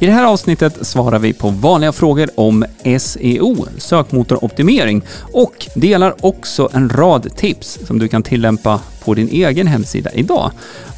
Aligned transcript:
I 0.00 0.06
det 0.06 0.12
här 0.12 0.24
avsnittet 0.24 0.86
svarar 0.86 1.18
vi 1.18 1.32
på 1.32 1.50
vanliga 1.50 1.92
frågor 1.92 2.28
om 2.34 2.64
SEO, 2.98 3.66
sökmotoroptimering, 3.78 5.02
och 5.32 5.66
delar 5.74 6.14
också 6.20 6.68
en 6.72 6.88
rad 6.88 7.36
tips 7.36 7.78
som 7.86 7.98
du 7.98 8.08
kan 8.08 8.22
tillämpa 8.22 8.80
på 9.04 9.14
din 9.14 9.28
egen 9.28 9.66
hemsida 9.66 10.10
idag. 10.12 10.50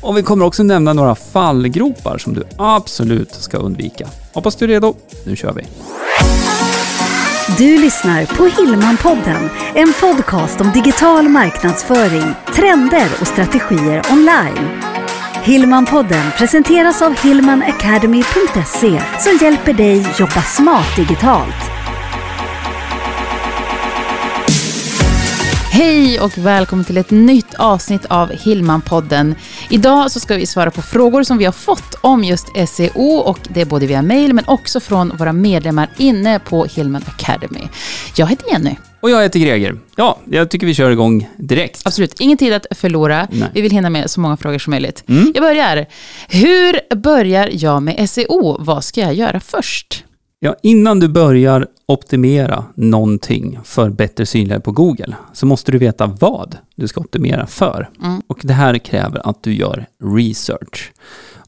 Och 0.02 0.16
vi 0.16 0.22
kommer 0.22 0.44
också 0.44 0.62
nämna 0.62 0.92
några 0.92 1.14
fallgropar 1.14 2.18
som 2.18 2.34
du 2.34 2.44
absolut 2.56 3.34
ska 3.34 3.56
undvika. 3.56 4.08
Hoppas 4.32 4.56
du 4.56 4.64
är 4.64 4.68
redo. 4.68 4.94
Nu 5.26 5.36
kör 5.36 5.52
vi! 5.52 5.62
Du 7.58 7.78
lyssnar 7.78 8.24
på 8.24 8.44
Hillmanpodden, 8.44 9.50
en 9.74 9.92
podcast 10.00 10.60
om 10.60 10.70
digital 10.74 11.28
marknadsföring, 11.28 12.34
trender 12.54 13.08
och 13.20 13.26
strategier 13.26 14.02
online. 14.12 14.89
Hillmanpodden 15.44 16.30
presenteras 16.38 17.02
av 17.02 17.16
hillmanacademy.se 17.22 19.02
som 19.18 19.38
hjälper 19.40 19.72
dig 19.72 20.06
jobba 20.18 20.42
smart 20.42 20.96
digitalt. 20.96 21.54
Hej 25.72 26.20
och 26.20 26.38
välkommen 26.38 26.84
till 26.84 26.96
ett 26.96 27.10
nytt 27.10 27.54
avsnitt 27.54 28.06
av 28.06 28.30
Hillmanpodden. 28.30 29.34
Idag 29.70 30.10
så 30.10 30.20
ska 30.20 30.36
vi 30.36 30.46
svara 30.46 30.70
på 30.70 30.82
frågor 30.82 31.22
som 31.22 31.38
vi 31.38 31.44
har 31.44 31.52
fått 31.52 31.94
om 32.00 32.24
just 32.24 32.46
SEO 32.68 33.16
och 33.16 33.38
det 33.48 33.60
är 33.60 33.66
både 33.66 33.86
via 33.86 34.02
mail 34.02 34.34
men 34.34 34.44
också 34.46 34.80
från 34.80 35.16
våra 35.16 35.32
medlemmar 35.32 35.88
inne 35.96 36.38
på 36.38 36.64
Hillman 36.64 37.04
Academy. 37.06 37.68
Jag 38.14 38.26
heter 38.26 38.50
Jenny. 38.50 38.76
Och 39.00 39.10
jag 39.10 39.22
heter 39.22 39.38
Greger. 39.38 39.78
Ja, 39.96 40.18
jag 40.30 40.50
tycker 40.50 40.66
vi 40.66 40.74
kör 40.74 40.90
igång 40.90 41.28
direkt. 41.36 41.82
Absolut, 41.84 42.20
ingen 42.20 42.38
tid 42.38 42.52
att 42.52 42.66
förlora. 42.70 43.28
Nej. 43.30 43.48
Vi 43.54 43.60
vill 43.60 43.72
hinna 43.72 43.90
med 43.90 44.10
så 44.10 44.20
många 44.20 44.36
frågor 44.36 44.58
som 44.58 44.70
möjligt. 44.70 45.04
Mm. 45.08 45.32
Jag 45.34 45.42
börjar. 45.42 45.86
Hur 46.28 46.94
börjar 46.96 47.50
jag 47.52 47.82
med 47.82 48.10
SEO? 48.10 48.56
Vad 48.60 48.84
ska 48.84 49.00
jag 49.00 49.14
göra 49.14 49.40
först? 49.40 50.04
Ja, 50.42 50.56
innan 50.62 51.00
du 51.00 51.08
börjar 51.08 51.66
optimera 51.86 52.64
någonting 52.74 53.58
för 53.64 53.90
bättre 53.90 54.26
synlighet 54.26 54.64
på 54.64 54.72
Google 54.72 55.16
så 55.32 55.46
måste 55.46 55.72
du 55.72 55.78
veta 55.78 56.16
vad 56.20 56.56
du 56.74 56.88
ska 56.88 57.00
optimera 57.00 57.46
för. 57.46 57.88
Mm. 58.02 58.22
Och 58.26 58.40
det 58.42 58.52
här 58.52 58.78
kräver 58.78 59.28
att 59.28 59.42
du 59.42 59.54
gör 59.54 59.86
research. 60.16 60.92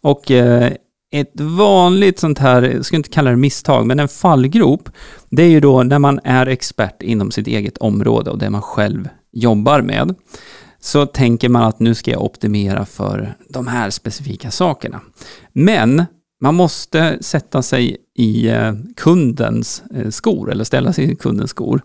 Och 0.01 0.31
eh, 0.31 0.73
ett 1.13 1.41
vanligt 1.41 2.19
sånt 2.19 2.39
här, 2.39 2.63
jag 2.63 2.85
ska 2.85 2.97
inte 2.97 3.09
kalla 3.09 3.31
det 3.31 3.37
misstag, 3.37 3.87
men 3.87 4.01
en 4.01 4.09
fallgrop, 4.09 4.89
det 5.31 5.43
är 5.43 5.49
ju 5.49 5.61
då 5.61 5.83
när 5.83 5.99
man 5.99 6.21
är 6.25 6.47
expert 6.47 7.03
inom 7.03 7.31
sitt 7.31 7.47
eget 7.47 7.79
område 7.79 8.31
och 8.31 8.39
det 8.39 8.51
man 8.51 8.63
själv 8.63 9.09
jobbar 9.33 9.83
med. 9.83 10.15
Så 10.81 11.07
tänker 11.07 11.49
man 11.49 11.63
att 11.63 11.81
nu 11.81 11.95
ska 11.95 12.11
jag 12.11 12.23
optimera 12.23 12.85
för 12.85 13.35
de 13.49 13.67
här 13.67 13.91
specifika 13.91 14.51
sakerna. 14.51 15.01
Men 15.53 16.05
man 16.41 16.55
måste 16.55 17.19
sätta 17.21 17.63
sig 17.63 17.97
i 18.17 18.49
eh, 18.49 18.73
kundens 18.97 19.83
eh, 19.95 20.11
skor, 20.11 20.51
eller 20.51 20.65
ställa 20.65 20.93
sig 20.93 21.13
i 21.13 21.17
kundens 21.17 21.51
skor 21.51 21.83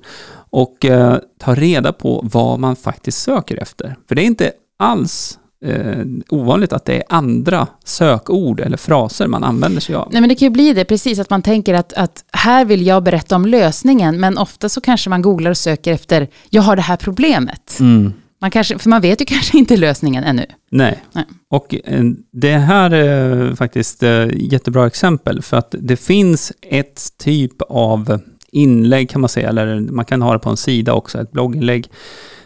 och 0.49 0.85
eh, 0.85 1.17
ta 1.39 1.55
reda 1.55 1.93
på 1.93 2.21
vad 2.31 2.59
man 2.59 2.75
faktiskt 2.75 3.21
söker 3.21 3.61
efter. 3.61 3.95
För 4.07 4.15
det 4.15 4.21
är 4.21 4.25
inte 4.25 4.51
alls 4.79 5.39
eh, 5.65 6.05
ovanligt 6.29 6.73
att 6.73 6.85
det 6.85 6.97
är 6.97 7.03
andra 7.09 7.67
sökord 7.83 8.59
eller 8.59 8.77
fraser 8.77 9.27
man 9.27 9.43
använder 9.43 9.81
sig 9.81 9.95
av. 9.95 10.09
Nej, 10.11 10.21
men 10.21 10.29
det 10.29 10.35
kan 10.35 10.45
ju 10.45 10.49
bli 10.49 10.73
det, 10.73 10.85
precis, 10.85 11.19
att 11.19 11.29
man 11.29 11.41
tänker 11.41 11.73
att, 11.73 11.93
att 11.93 12.23
här 12.33 12.65
vill 12.65 12.87
jag 12.87 13.03
berätta 13.03 13.35
om 13.35 13.45
lösningen, 13.45 14.19
men 14.19 14.37
ofta 14.37 14.69
så 14.69 14.81
kanske 14.81 15.09
man 15.09 15.21
googlar 15.21 15.51
och 15.51 15.57
söker 15.57 15.93
efter, 15.93 16.27
jag 16.49 16.61
har 16.61 16.75
det 16.75 16.81
här 16.81 16.97
problemet. 16.97 17.79
Mm. 17.79 18.13
Man 18.41 18.51
kanske, 18.51 18.79
för 18.79 18.89
man 18.89 19.01
vet 19.01 19.21
ju 19.21 19.25
kanske 19.25 19.57
inte 19.57 19.77
lösningen 19.77 20.23
ännu. 20.23 20.45
Nej. 20.71 21.03
Nej. 21.11 21.25
Och 21.49 21.75
eh, 21.85 22.03
det 22.31 22.53
här 22.53 22.91
är 22.91 23.55
faktiskt 23.55 24.03
ett 24.03 24.31
jättebra 24.33 24.87
exempel 24.87 25.41
för 25.41 25.57
att 25.57 25.75
det 25.79 25.97
finns 25.97 26.51
ett 26.61 27.17
typ 27.17 27.61
av 27.69 28.19
inlägg 28.51 29.09
kan 29.09 29.21
man 29.21 29.29
säga, 29.29 29.49
eller 29.49 29.79
man 29.79 30.05
kan 30.05 30.21
ha 30.21 30.33
det 30.33 30.39
på 30.39 30.49
en 30.49 30.57
sida 30.57 30.93
också, 30.93 31.21
ett 31.21 31.31
blogginlägg 31.31 31.89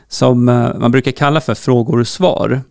som 0.08 0.50
eh, 0.50 0.78
man 0.80 0.92
brukar 0.92 1.12
kalla 1.12 1.42
för 1.42 1.56
frågor 1.56 2.00
och 2.00 2.08
svar. 2.08 2.62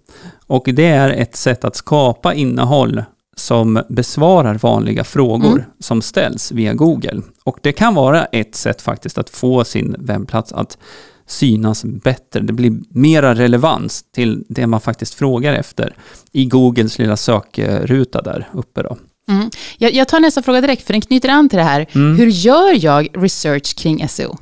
Och 0.50 0.64
det 0.72 0.86
är 0.86 1.08
ett 1.10 1.36
sätt 1.36 1.64
att 1.64 1.76
skapa 1.76 2.34
innehåll 2.34 3.02
som 3.36 3.82
besvarar 3.88 4.54
vanliga 4.54 5.04
frågor 5.04 5.50
Mm. 5.52 5.62
som 5.78 6.02
ställs 6.02 6.52
via 6.52 6.74
Google. 6.74 7.22
Och 7.44 7.58
det 7.62 7.72
kan 7.72 7.94
vara 7.94 8.24
ett 8.24 8.54
sätt 8.54 8.82
faktiskt 8.82 9.18
att 9.18 9.30
få 9.30 9.64
sin 9.64 9.96
webbplats 9.98 10.52
att 10.52 10.78
synas 11.26 11.84
bättre. 11.84 12.40
Det 12.40 12.52
blir 12.52 12.72
mera 12.88 13.34
relevans 13.34 14.04
till 14.14 14.44
det 14.48 14.66
man 14.66 14.80
faktiskt 14.80 15.14
frågar 15.14 15.52
efter 15.54 15.94
i 16.32 16.44
Googles 16.44 16.98
lilla 16.98 17.16
sökruta 17.16 18.22
där 18.22 18.48
uppe 18.52 18.82
då. 18.82 18.96
Mm. 19.28 19.50
Jag, 19.78 19.92
jag 19.92 20.08
tar 20.08 20.20
nästa 20.20 20.42
fråga 20.42 20.60
direkt, 20.60 20.86
för 20.86 20.92
den 20.92 21.00
knyter 21.00 21.28
an 21.28 21.48
till 21.48 21.56
det 21.58 21.64
här. 21.64 21.86
Mm. 21.94 22.16
Hur 22.16 22.26
gör 22.26 22.84
jag 22.84 23.08
research 23.14 23.76
kring 23.76 24.08
SEO? 24.08 24.36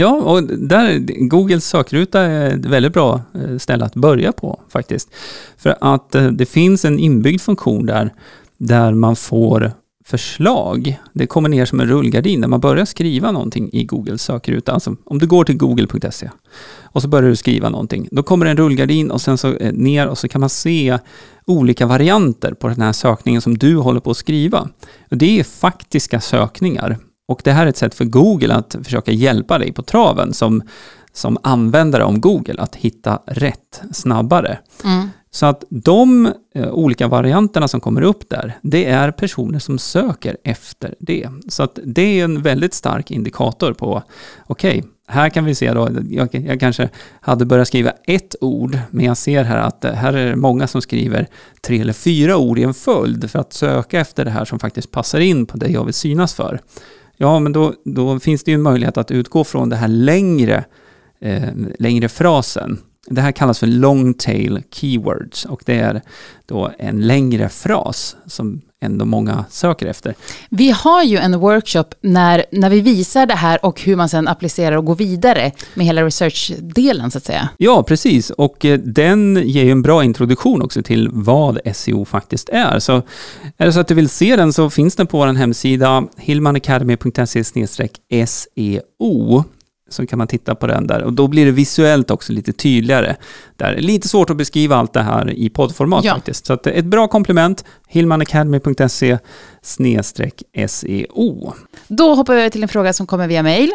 Ja, 0.00 0.12
och 0.12 0.42
där, 0.42 0.98
Googles 1.28 1.64
sökruta 1.64 2.20
är 2.20 2.50
ett 2.50 2.66
väldigt 2.66 2.92
bra 2.92 3.20
eh, 3.34 3.58
ställe 3.58 3.84
att 3.84 3.94
börja 3.94 4.32
på 4.32 4.60
faktiskt. 4.68 5.08
För 5.56 5.76
att 5.80 6.14
eh, 6.14 6.26
det 6.26 6.46
finns 6.46 6.84
en 6.84 6.98
inbyggd 6.98 7.40
funktion 7.40 7.86
där, 7.86 8.14
där 8.58 8.92
man 8.92 9.16
får 9.16 9.72
förslag. 10.04 10.98
Det 11.12 11.26
kommer 11.26 11.48
ner 11.48 11.64
som 11.64 11.80
en 11.80 11.86
rullgardin 11.86 12.40
när 12.40 12.48
man 12.48 12.60
börjar 12.60 12.84
skriva 12.84 13.32
någonting 13.32 13.70
i 13.72 13.84
Googles 13.84 14.22
sökruta. 14.22 14.72
Alltså 14.72 14.96
om 15.04 15.18
du 15.18 15.26
går 15.26 15.44
till 15.44 15.56
google.se 15.56 16.30
och 16.82 17.02
så 17.02 17.08
börjar 17.08 17.28
du 17.28 17.36
skriva 17.36 17.68
någonting. 17.68 18.08
Då 18.10 18.22
kommer 18.22 18.46
en 18.46 18.56
rullgardin 18.56 19.10
och 19.10 19.20
sen 19.20 19.38
så 19.38 19.54
eh, 19.54 19.72
ner 19.72 20.08
och 20.08 20.18
så 20.18 20.28
kan 20.28 20.40
man 20.40 20.50
se 20.50 20.98
olika 21.46 21.86
varianter 21.86 22.54
på 22.54 22.68
den 22.68 22.80
här 22.80 22.92
sökningen 22.92 23.40
som 23.40 23.58
du 23.58 23.76
håller 23.76 24.00
på 24.00 24.10
att 24.10 24.16
skriva. 24.16 24.68
Och 25.10 25.16
det 25.16 25.40
är 25.40 25.44
faktiska 25.44 26.20
sökningar. 26.20 26.98
Och 27.30 27.40
det 27.44 27.52
här 27.52 27.66
är 27.66 27.70
ett 27.70 27.76
sätt 27.76 27.94
för 27.94 28.04
Google 28.04 28.54
att 28.54 28.76
försöka 28.84 29.12
hjälpa 29.12 29.58
dig 29.58 29.72
på 29.72 29.82
traven 29.82 30.34
som, 30.34 30.62
som 31.12 31.38
användare 31.42 32.04
om 32.04 32.20
Google 32.20 32.54
att 32.58 32.76
hitta 32.76 33.22
rätt 33.26 33.82
snabbare. 33.92 34.58
Mm. 34.84 35.08
Så 35.30 35.46
att 35.46 35.64
de 35.68 36.32
eh, 36.54 36.70
olika 36.70 37.08
varianterna 37.08 37.68
som 37.68 37.80
kommer 37.80 38.02
upp 38.02 38.30
där, 38.30 38.58
det 38.62 38.84
är 38.84 39.10
personer 39.10 39.58
som 39.58 39.78
söker 39.78 40.36
efter 40.44 40.94
det. 40.98 41.28
Så 41.48 41.62
att 41.62 41.78
det 41.84 42.20
är 42.20 42.24
en 42.24 42.42
väldigt 42.42 42.74
stark 42.74 43.10
indikator 43.10 43.72
på, 43.72 44.02
okej, 44.46 44.84
här 45.08 45.28
kan 45.28 45.44
vi 45.44 45.54
se 45.54 45.72
då, 45.72 45.88
jag, 46.10 46.34
jag 46.34 46.60
kanske 46.60 46.88
hade 47.20 47.44
börjat 47.44 47.68
skriva 47.68 47.92
ett 48.06 48.36
ord, 48.40 48.78
men 48.90 49.04
jag 49.04 49.16
ser 49.16 49.44
här 49.44 49.58
att 49.58 49.84
eh, 49.84 49.92
här 49.92 50.12
är 50.12 50.30
det 50.30 50.36
många 50.36 50.66
som 50.66 50.82
skriver 50.82 51.26
tre 51.60 51.80
eller 51.80 51.92
fyra 51.92 52.36
ord 52.36 52.58
i 52.58 52.62
en 52.62 52.74
följd 52.74 53.30
för 53.30 53.38
att 53.38 53.52
söka 53.52 54.00
efter 54.00 54.24
det 54.24 54.30
här 54.30 54.44
som 54.44 54.58
faktiskt 54.58 54.90
passar 54.90 55.20
in 55.20 55.46
på 55.46 55.56
det 55.56 55.68
jag 55.68 55.84
vill 55.84 55.94
synas 55.94 56.34
för. 56.34 56.60
Ja, 57.22 57.38
men 57.38 57.52
då, 57.52 57.74
då 57.84 58.20
finns 58.20 58.44
det 58.44 58.50
ju 58.50 58.54
en 58.54 58.62
möjlighet 58.62 58.96
att 58.96 59.10
utgå 59.10 59.44
från 59.44 59.68
den 59.68 59.78
här 59.78 59.88
längre, 59.88 60.64
eh, 61.20 61.48
längre 61.78 62.08
frasen. 62.08 62.78
Det 63.06 63.20
här 63.20 63.32
kallas 63.32 63.58
för 63.58 63.66
long 63.66 64.14
tail 64.14 64.62
keywords 64.70 65.44
och 65.44 65.62
det 65.66 65.78
är 65.78 66.02
då 66.46 66.70
en 66.78 67.00
längre 67.06 67.48
fras 67.48 68.16
som 68.26 68.60
ändå 68.80 69.04
många 69.04 69.44
söker 69.50 69.86
efter. 69.86 70.14
Vi 70.48 70.70
har 70.70 71.02
ju 71.02 71.16
en 71.16 71.40
workshop 71.40 71.84
när, 72.00 72.44
när 72.50 72.70
vi 72.70 72.80
visar 72.80 73.26
det 73.26 73.34
här 73.34 73.64
och 73.64 73.80
hur 73.80 73.96
man 73.96 74.08
sedan 74.08 74.28
applicerar 74.28 74.76
och 74.76 74.84
går 74.84 74.94
vidare 74.94 75.52
med 75.74 75.86
hela 75.86 76.02
research-delen 76.02 77.10
så 77.10 77.18
att 77.18 77.24
säga. 77.24 77.48
Ja, 77.56 77.82
precis. 77.82 78.30
Och 78.30 78.64
eh, 78.64 78.78
den 78.78 79.42
ger 79.44 79.64
ju 79.64 79.70
en 79.70 79.82
bra 79.82 80.04
introduktion 80.04 80.62
också 80.62 80.82
till 80.82 81.08
vad 81.12 81.58
SEO 81.74 82.04
faktiskt 82.04 82.48
är. 82.48 82.78
Så 82.78 83.02
är 83.56 83.66
det 83.66 83.72
så 83.72 83.80
att 83.80 83.88
du 83.88 83.94
vill 83.94 84.08
se 84.08 84.36
den 84.36 84.52
så 84.52 84.70
finns 84.70 84.96
den 84.96 85.06
på 85.06 85.18
vår 85.18 85.26
hemsida 85.26 86.04
hillmanacademy.se 86.16 87.44
SEO 88.26 89.44
så 89.90 90.06
kan 90.06 90.18
man 90.18 90.26
titta 90.26 90.54
på 90.54 90.66
den 90.66 90.86
där 90.86 91.02
och 91.02 91.12
då 91.12 91.28
blir 91.28 91.46
det 91.46 91.52
visuellt 91.52 92.10
också 92.10 92.32
lite 92.32 92.52
tydligare. 92.52 93.16
Där 93.56 93.72
är 93.72 93.80
lite 93.80 94.08
svårt 94.08 94.30
att 94.30 94.36
beskriva 94.36 94.76
allt 94.76 94.92
det 94.92 95.02
här 95.02 95.30
i 95.30 95.50
poddformat 95.50 96.04
Ja. 96.04 96.14
faktiskt. 96.14 96.46
Så 96.46 96.52
att 96.52 96.66
ett 96.66 96.84
bra 96.84 97.08
komplement, 97.08 97.64
hillmanacademy.se 97.88 99.18
SEO. 100.68 101.52
Då 101.88 102.14
hoppar 102.14 102.34
vi 102.34 102.40
över 102.40 102.50
till 102.50 102.62
en 102.62 102.68
fråga 102.68 102.92
som 102.92 103.06
kommer 103.06 103.26
via 103.26 103.42
mail. 103.42 103.70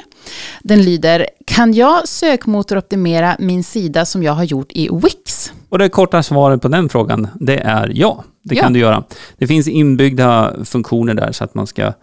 Den 0.64 0.82
lyder, 0.84 1.28
kan 1.46 1.74
jag 1.74 2.08
sökmotoroptimera 2.08 3.36
min 3.40 3.64
sida 3.64 4.06
som 4.06 4.24
jag 4.24 4.34
har 4.34 4.44
gjort 4.44 4.72
i 4.72 4.90
Wix? 5.04 5.52
Och 5.70 5.80
det 5.80 5.90
korta 5.90 6.24
svaret 6.24 6.62
på 6.62 6.68
den 6.68 6.90
frågan, 6.90 7.28
det 7.40 7.58
är 7.58 7.92
ja. 7.96 8.24
Det 8.44 8.56
Ja. 8.56 8.62
kan 8.64 8.74
du 8.74 8.80
göra. 8.80 9.04
Det 9.38 9.48
finns 9.48 9.68
inbyggda 9.68 10.54
funktioner 10.66 11.14
där 11.14 11.32
så 11.32 11.44
att 11.44 11.56
man 11.56 11.68
ska 11.68 11.94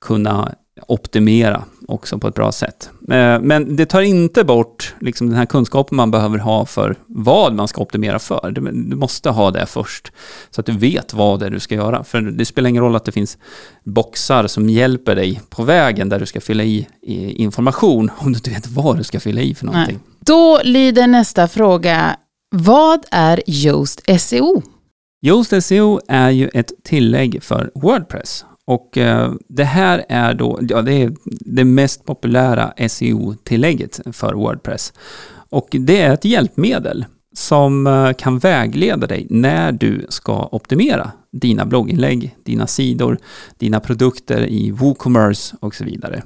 kunna 0.00 0.54
optimera 0.88 1.64
också 1.88 2.18
på 2.18 2.28
ett 2.28 2.34
bra 2.34 2.52
sätt. 2.52 2.90
Eh, 3.10 3.40
Men 3.40 3.76
det 3.76 3.86
tar 3.86 4.00
inte 4.00 4.44
bort 4.44 4.94
liksom 5.00 5.28
den 5.28 5.36
här 5.38 5.46
kunskapen 5.46 5.96
man 5.96 6.10
behöver 6.10 6.38
ha 6.38 6.66
för 6.66 6.96
vad 7.06 7.54
man 7.54 7.68
ska 7.68 7.82
optimera 7.82 8.18
för. 8.18 8.50
Du 8.50 8.96
måste 8.96 9.30
ha 9.30 9.50
det 9.50 9.66
först, 9.66 10.12
så 10.50 10.60
att 10.60 10.66
du 10.66 10.72
vet 10.72 11.14
vad 11.14 11.40
det 11.40 11.46
är 11.46 11.50
du 11.50 11.60
ska 11.60 11.74
göra. 11.74 12.04
För 12.04 12.20
det 12.20 12.44
spelar 12.44 12.70
ingen 12.70 12.82
roll 12.82 12.96
att 12.96 13.04
det 13.04 13.12
finns 13.12 13.38
boxar 13.84 14.46
som 14.46 14.70
hjälper 14.70 15.16
dig 15.16 15.40
på 15.48 15.62
vägen 15.62 16.08
där 16.08 16.20
du 16.20 16.26
ska 16.26 16.40
fylla 16.40 16.64
i 16.64 16.86
information, 17.36 18.10
om 18.18 18.32
du 18.32 18.36
inte 18.36 18.50
vet 18.50 18.66
vad 18.66 18.96
du 18.98 19.04
ska 19.04 19.20
fylla 19.20 19.40
i 19.40 19.54
för 19.54 19.66
någonting. 19.66 19.96
Nej. 19.96 20.16
Då 20.20 20.60
lyder 20.64 21.06
nästa 21.06 21.48
fråga, 21.48 22.16
vad 22.54 23.00
är 23.10 23.42
Yoast 23.46 24.00
SEO? 24.20 24.62
Yoast 25.26 25.62
SEO 25.64 26.00
är 26.08 26.30
ju 26.30 26.48
ett 26.48 26.72
tillägg 26.84 27.42
för 27.42 27.70
Wordpress. 27.74 28.44
Och 28.66 28.98
eh, 28.98 29.32
det 29.48 29.64
här 29.64 30.04
är 30.08 30.34
då, 30.34 30.58
ja 30.68 30.82
det 30.82 31.02
är 31.02 31.12
det 31.24 31.64
mest 31.64 32.04
populära 32.04 32.72
SEO-tillägget 32.88 34.00
för 34.12 34.34
Wordpress. 34.34 34.92
Och 35.50 35.68
det 35.70 36.00
är 36.00 36.14
ett 36.14 36.24
hjälpmedel 36.24 37.04
som 37.34 37.86
eh, 37.86 38.12
kan 38.12 38.38
vägleda 38.38 39.06
dig 39.06 39.26
när 39.30 39.72
du 39.72 40.06
ska 40.08 40.48
optimera 40.52 41.12
dina 41.32 41.66
blogginlägg, 41.66 42.36
dina 42.44 42.66
sidor, 42.66 43.18
dina 43.58 43.80
produkter 43.80 44.46
i 44.46 44.70
WooCommerce 44.70 45.56
och 45.60 45.74
så 45.74 45.84
vidare. 45.84 46.22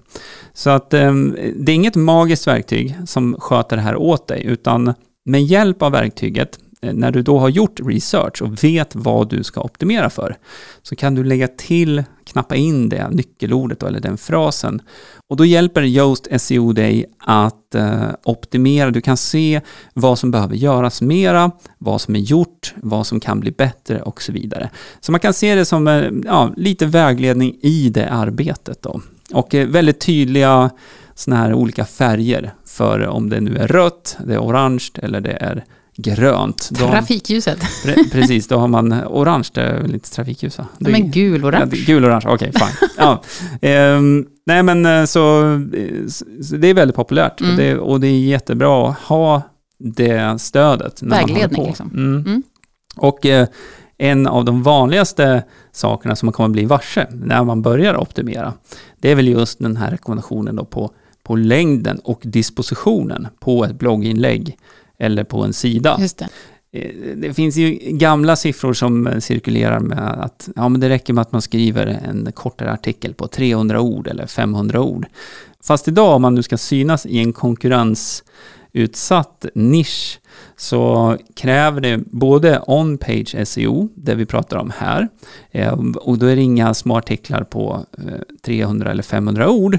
Så 0.53 0.71
att 0.71 0.95
eh, 0.95 1.15
det 1.57 1.73
är 1.73 1.75
inget 1.75 1.95
magiskt 1.95 2.47
verktyg 2.47 2.97
som 3.07 3.37
sköter 3.39 3.77
det 3.77 3.83
här 3.83 3.97
åt 3.97 4.29
dig, 4.29 4.43
utan 4.45 4.95
med 5.25 5.43
hjälp 5.43 5.83
av 5.83 5.93
verktyget 5.93 6.59
Eh, 6.81 6.95
när 6.95 7.13
du 7.13 7.23
då 7.23 7.39
har 7.39 7.49
gjort 7.49 7.81
research 7.85 8.43
och 8.43 8.65
vet 8.65 8.95
vad 8.95 9.29
du 9.29 9.43
ska 9.45 9.61
optimera 9.61 10.11
för, 10.11 10.37
så 10.83 10.97
kan 10.97 11.15
du 11.15 11.25
lägga 11.25 11.49
till, 11.49 12.05
knappa 12.25 12.57
in 12.57 12.89
det 12.89 13.09
nyckelordet 13.11 13.83
eller 13.83 14.01
den 14.01 14.19
frasen. 14.19 14.83
Och 15.29 15.37
då 15.37 15.45
hjälper 15.45 15.83
Yoast 15.83 16.29
SEO 16.41 16.73
dig 16.73 17.05
att 17.19 17.75
eh, 17.75 18.11
optimera. 18.25 18.91
Du 18.91 19.01
kan 19.01 19.17
se 19.17 19.61
vad 19.95 20.19
som 20.19 20.31
behöver 20.31 20.55
göras 20.55 21.03
mera, 21.03 21.51
vad 21.79 22.01
som 22.01 22.17
är 22.17 22.21
gjort, 22.21 22.75
vad 22.77 23.07
som 23.07 23.21
kan 23.21 23.41
bli 23.41 23.51
bättre 23.51 24.03
och 24.03 24.23
så 24.23 24.33
vidare. 24.33 24.71
Så 25.01 25.13
man 25.13 25.21
kan 25.21 25.35
se 25.35 25.55
det 25.55 25.65
som 25.65 25.89
eh, 25.89 26.11
ja, 26.25 26.53
lite 26.57 26.87
vägledning 26.87 27.57
i 27.63 27.89
det 27.89 28.11
arbetet. 28.11 28.83
Då. 28.83 29.01
Och 29.33 29.55
eh, 29.55 29.69
väldigt 29.69 30.01
tydliga 30.01 30.71
sådana 31.15 31.43
här 31.43 31.55
olika 31.55 31.85
färger 31.85 32.55
för 32.65 33.07
om 33.07 33.31
det 33.31 33.41
nu 33.41 33.57
är 33.57 33.69
rött, 33.69 34.17
det 34.27 34.35
är 34.35 34.39
orange 34.39 34.91
eller 34.95 35.21
det 35.21 35.33
är 35.33 35.65
grönt. 35.97 36.69
Då, 36.71 36.89
Trafikljuset. 36.89 37.59
Pre, 37.85 37.95
precis, 38.13 38.49
då 38.49 38.57
har 38.57 38.69
man 38.69 38.93
orange, 39.07 39.49
det 39.53 39.63
är 39.63 39.83
väl 39.83 39.95
inte 39.95 40.11
trafikljus 40.11 40.59
va? 40.59 40.67
Det, 40.79 40.91
men 40.91 41.11
gul-orange. 41.11 41.77
Ja, 41.77 41.85
gul-orange, 41.87 42.27
okej, 42.29 42.51
okay, 42.55 42.67
fine. 42.67 42.89
ja. 42.97 43.23
Ehm, 43.61 44.27
nej 44.47 44.63
men 44.63 44.87
eh, 44.87 45.05
så, 45.05 45.43
så, 46.43 46.57
det 46.57 46.69
är 46.69 46.75
väldigt 46.75 46.97
populärt 46.97 47.41
mm. 47.41 47.53
och, 47.53 47.59
det, 47.59 47.79
och, 47.79 48.01
det, 48.01 48.07
är 48.07 48.19
jättebra 48.19 48.89
att 48.89 48.99
ha 48.99 49.43
det 49.79 50.41
stödet. 50.41 51.03
När 51.03 51.17
Vägledning 51.17 51.63
man 51.63 51.67
liksom. 51.67 51.91
Mm. 51.91 52.25
Mm. 52.27 52.43
Och 52.97 53.27
eh, 53.27 53.49
en 53.99 54.27
av 54.27 54.45
de 54.45 54.63
vanligaste 54.63 55.43
sakerna 55.73 56.17
som 56.17 56.27
man 56.27 56.33
kommer 56.33 56.49
att 56.49 56.53
bli 56.53 56.65
varse 56.65 57.07
när 57.11 57.45
man 57.45 57.63
börjar 57.63 57.97
optimera, 57.97 58.53
det 59.01 59.11
är 59.11 59.15
väl 59.15 59.29
just 59.29 59.59
den 59.59 59.77
här 59.77 59.91
rekommendationen 59.91 60.57
då 60.57 60.65
på, 60.65 60.91
på 61.23 61.37
längden 61.37 61.99
och 61.99 62.21
dispositionen 62.23 63.29
på 63.41 63.65
ett 63.65 63.79
blogginlägg 63.79 64.57
eller 64.99 65.25
på 65.25 65.43
en 65.43 65.53
sida. 65.53 65.97
Det. 65.99 66.29
Eh, 66.73 66.91
det 67.17 67.35
finns 67.35 67.57
ju 67.57 67.79
gamla 67.81 68.37
siffror 68.37 68.73
som 68.73 69.21
cirkulerar 69.21 69.81
med 69.81 69.99
att 69.99 70.49
ja, 70.57 70.69
men 70.69 70.81
det 70.81 70.89
räcker 70.89 71.13
med 71.13 71.23
att 71.23 71.33
man 71.33 71.43
skriver 71.43 71.87
en 71.87 72.33
kortare 72.33 72.73
artikel 72.73 73.15
på 73.15 73.29
300 73.29 73.81
ord 73.81 74.09
eller 74.09 74.27
500 74.27 74.81
ord. 74.81 75.07
Fast 75.63 75.89
idag 75.89 76.15
om 76.15 76.23
man 76.23 76.35
nu 76.35 76.43
ska 76.43 76.59
synas 76.59 77.07
i 77.07 77.19
en 77.19 77.33
konkurrensutsatt 78.77 79.47
nisch 79.55 80.21
så 80.57 81.17
kräver 81.35 81.81
det 81.81 81.99
både 82.13 82.61
on-page 82.67 83.47
SEO, 83.47 83.89
det 83.95 84.15
vi 84.15 84.27
pratar 84.27 84.57
om 84.57 84.73
här, 84.79 85.09
eh, 85.53 85.73
och 85.97 86.19
då 86.19 86.27
är 86.27 86.37
det 86.37 86.43
inga 86.43 86.75
små 86.75 86.97
artiklar 86.97 87.45
på 87.45 87.85
eh, 87.99 88.21
300 88.43 88.91
eller 88.91 89.03
500 89.03 89.49
ord, 89.49 89.79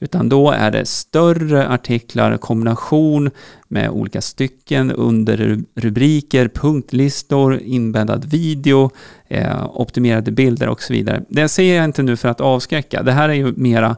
utan 0.00 0.28
då 0.28 0.50
är 0.50 0.70
det 0.70 0.86
större 0.86 1.68
artiklar, 1.68 2.36
kombination 2.36 3.30
med 3.68 3.90
olika 3.90 4.20
stycken, 4.20 4.92
under 4.92 5.58
rubriker, 5.74 6.48
punktlistor, 6.48 7.58
inbäddad 7.58 8.24
video, 8.24 8.90
eh, 9.28 9.66
optimerade 9.74 10.30
bilder 10.30 10.68
och 10.68 10.82
så 10.82 10.92
vidare. 10.92 11.22
Det 11.28 11.48
säger 11.48 11.76
jag 11.76 11.84
inte 11.84 12.02
nu 12.02 12.16
för 12.16 12.28
att 12.28 12.40
avskräcka. 12.40 13.02
Det 13.02 13.12
här 13.12 13.28
är 13.28 13.34
ju 13.34 13.52
mera 13.56 13.96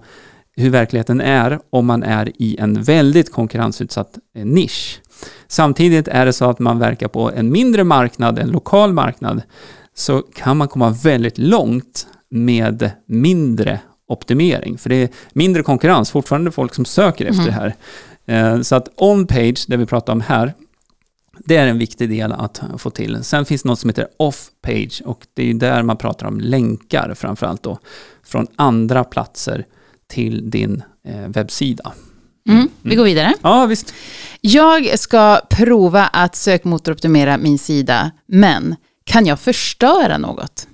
hur 0.60 0.70
verkligheten 0.70 1.20
är 1.20 1.58
om 1.70 1.86
man 1.86 2.02
är 2.02 2.32
i 2.42 2.56
en 2.58 2.82
väldigt 2.82 3.32
konkurrensutsatt 3.32 4.18
eh, 4.36 4.44
nisch. 4.44 5.00
Samtidigt 5.48 6.08
är 6.08 6.26
det 6.26 6.32
så 6.32 6.50
att 6.50 6.58
man 6.58 6.78
verkar 6.78 7.08
på 7.08 7.30
en 7.30 7.52
mindre 7.52 7.84
marknad, 7.84 8.38
en 8.38 8.50
lokal 8.50 8.92
marknad, 8.92 9.42
så 9.94 10.22
kan 10.34 10.56
man 10.56 10.68
komma 10.68 10.90
väldigt 10.90 11.38
långt 11.38 12.06
med 12.30 12.90
mindre 13.06 13.80
optimering. 14.08 14.78
För 14.78 14.88
det 14.88 14.96
är 14.96 15.08
mindre 15.32 15.62
konkurrens, 15.62 16.10
fortfarande 16.10 16.50
folk 16.50 16.74
som 16.74 16.84
söker 16.84 17.26
efter 17.26 17.42
mm. 17.42 17.54
det 17.54 17.60
här. 17.60 17.74
Eh, 18.26 18.60
så 18.60 18.76
att 18.76 18.88
on-page, 18.96 19.64
det 19.68 19.76
vi 19.76 19.86
pratar 19.86 20.12
om 20.12 20.20
här, 20.20 20.54
det 21.44 21.56
är 21.56 21.66
en 21.66 21.78
viktig 21.78 22.10
del 22.10 22.32
att 22.32 22.62
få 22.78 22.90
till. 22.90 23.24
Sen 23.24 23.44
finns 23.44 23.62
det 23.62 23.68
något 23.68 23.78
som 23.78 23.90
heter 23.90 24.06
off-page 24.18 25.02
och 25.04 25.26
det 25.34 25.42
är 25.42 25.46
ju 25.46 25.52
där 25.52 25.82
man 25.82 25.96
pratar 25.96 26.26
om 26.26 26.40
länkar 26.40 27.14
framförallt 27.14 27.62
då, 27.62 27.78
från 28.24 28.46
andra 28.56 29.04
platser 29.04 29.66
till 30.10 30.50
din 30.50 30.82
eh, 31.04 31.28
webbsida. 31.28 31.92
Mm, 32.48 32.68
vi 32.82 32.94
går 32.94 33.04
vidare. 33.04 33.34
Ja, 33.42 33.66
visst. 33.66 33.94
Jag 34.40 34.98
ska 34.98 35.40
prova 35.50 36.06
att 36.06 36.36
sökmotoroptimera 36.36 37.38
min 37.38 37.58
sida, 37.58 38.10
men 38.26 38.76
kan 39.04 39.26
jag 39.26 39.40
förstöra 39.40 40.18
något? 40.18 40.66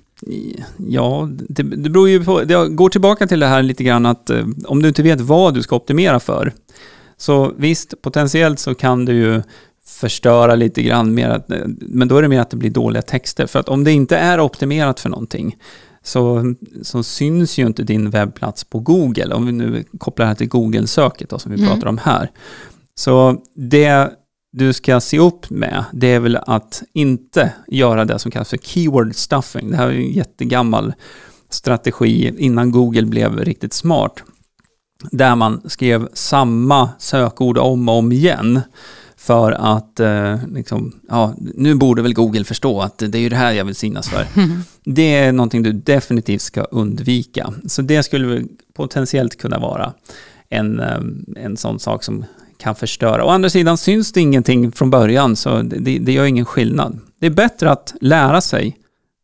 Ja, 0.77 1.29
det, 1.49 1.63
det 1.63 1.89
beror 1.89 2.09
ju 2.09 2.23
på, 2.23 2.43
det 2.43 2.67
går 2.67 2.89
tillbaka 2.89 3.27
till 3.27 3.39
det 3.39 3.47
här 3.47 3.63
lite 3.63 3.83
grann 3.83 4.05
att 4.05 4.29
eh, 4.29 4.45
om 4.65 4.81
du 4.81 4.87
inte 4.87 5.03
vet 5.03 5.21
vad 5.21 5.53
du 5.53 5.61
ska 5.61 5.75
optimera 5.75 6.19
för, 6.19 6.53
så 7.17 7.53
visst, 7.57 8.01
potentiellt 8.01 8.59
så 8.59 8.75
kan 8.75 9.05
du 9.05 9.13
ju 9.13 9.41
förstöra 9.85 10.55
lite 10.55 10.81
grann 10.81 11.13
mer, 11.13 11.29
eh, 11.29 11.57
men 11.79 12.07
då 12.07 12.17
är 12.17 12.21
det 12.21 12.27
mer 12.27 12.39
att 12.39 12.49
det 12.49 12.57
blir 12.57 12.69
dåliga 12.69 13.01
texter. 13.01 13.47
För 13.47 13.59
att 13.59 13.69
om 13.69 13.83
det 13.83 13.91
inte 13.91 14.17
är 14.17 14.39
optimerat 14.39 14.99
för 14.99 15.09
någonting, 15.09 15.57
så, 16.07 16.53
så 16.81 17.03
syns 17.03 17.57
ju 17.57 17.67
inte 17.67 17.83
din 17.83 18.09
webbplats 18.09 18.63
på 18.63 18.79
Google, 18.79 19.33
om 19.33 19.45
vi 19.45 19.51
nu 19.51 19.83
kopplar 19.97 20.25
det 20.25 20.27
här 20.27 20.35
till 20.35 20.49
Google-söket 20.49 21.41
som 21.41 21.51
vi 21.51 21.57
mm. 21.57 21.69
pratar 21.69 21.87
om 21.87 21.97
här. 21.97 22.31
Så 22.95 23.41
det 23.55 24.09
du 24.51 24.73
ska 24.73 24.99
se 24.99 25.19
upp 25.19 25.49
med, 25.49 25.83
det 25.93 26.07
är 26.07 26.19
väl 26.19 26.35
att 26.35 26.83
inte 26.93 27.53
göra 27.67 28.05
det 28.05 28.19
som 28.19 28.31
kallas 28.31 28.49
för 28.49 28.57
keyword 28.57 29.15
stuffing. 29.15 29.71
Det 29.71 29.77
här 29.77 29.87
är 29.87 29.93
en 29.93 30.11
jättegammal 30.11 30.93
strategi 31.49 32.33
innan 32.37 32.71
Google 32.71 33.05
blev 33.05 33.39
riktigt 33.39 33.73
smart. 33.73 34.23
Där 35.11 35.35
man 35.35 35.61
skrev 35.65 36.07
samma 36.13 36.89
sökord 36.99 37.57
om 37.57 37.89
och 37.89 37.97
om 37.97 38.11
igen. 38.11 38.61
För 39.17 39.51
att, 39.51 39.99
eh, 39.99 40.47
liksom, 40.47 40.99
ja, 41.09 41.33
nu 41.37 41.75
borde 41.75 42.01
väl 42.01 42.13
Google 42.13 42.43
förstå 42.43 42.81
att 42.81 42.97
det 42.97 43.15
är 43.15 43.21
ju 43.21 43.29
det 43.29 43.35
här 43.35 43.51
jag 43.51 43.65
vill 43.65 43.75
synas 43.75 44.09
för. 44.09 44.27
Det 44.89 45.15
är 45.15 45.31
någonting 45.31 45.63
du 45.63 45.71
definitivt 45.71 46.41
ska 46.41 46.63
undvika. 46.63 47.53
Så 47.65 47.81
det 47.81 48.03
skulle 48.03 48.43
potentiellt 48.73 49.37
kunna 49.37 49.59
vara 49.59 49.93
en, 50.49 50.79
eh, 50.79 50.99
en 51.35 51.57
sån 51.57 51.79
sak 51.79 52.03
som 52.03 52.25
kan 52.57 52.75
förstöra. 52.75 53.25
Å 53.25 53.29
andra 53.29 53.49
sidan 53.49 53.77
syns 53.77 54.11
det 54.11 54.21
ingenting 54.21 54.71
från 54.71 54.89
början, 54.89 55.35
så 55.35 55.61
det, 55.61 55.99
det 55.99 56.11
gör 56.11 56.25
ingen 56.25 56.45
skillnad. 56.45 56.99
Det 57.19 57.25
är 57.25 57.31
bättre 57.31 57.71
att 57.71 57.93
lära 58.01 58.41
sig 58.41 58.77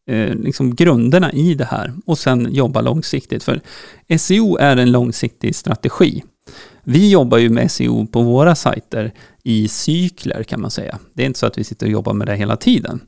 eh, 0.08 0.36
liksom 0.36 0.76
grunderna 0.76 1.32
i 1.32 1.54
det 1.54 1.66
här 1.66 1.94
och 2.06 2.20
sen 2.20 2.48
jobba 2.54 2.82
långsiktigt. 2.82 3.44
För 3.44 3.62
SEO 4.18 4.58
är 4.58 4.78
en 4.78 4.92
långsiktig 4.92 5.56
strategi. 5.56 6.24
Vi 6.84 7.12
jobbar 7.12 7.38
ju 7.38 7.50
med 7.50 7.72
SEO 7.72 8.08
på 8.08 8.22
våra 8.22 8.56
sajter 8.56 9.14
i 9.44 9.68
cykler 9.68 10.44
kan 10.44 10.62
man 10.62 10.72
säga. 10.72 11.00
Det 11.14 11.24
är 11.24 11.26
inte 11.26 11.40
så 11.40 11.46
att 11.46 11.58
vi 11.58 11.64
sitter 11.64 11.86
och 11.86 11.92
jobbar 11.92 12.14
med 12.14 12.28
det 12.28 12.36
hela 12.36 12.56
tiden. 12.56 13.00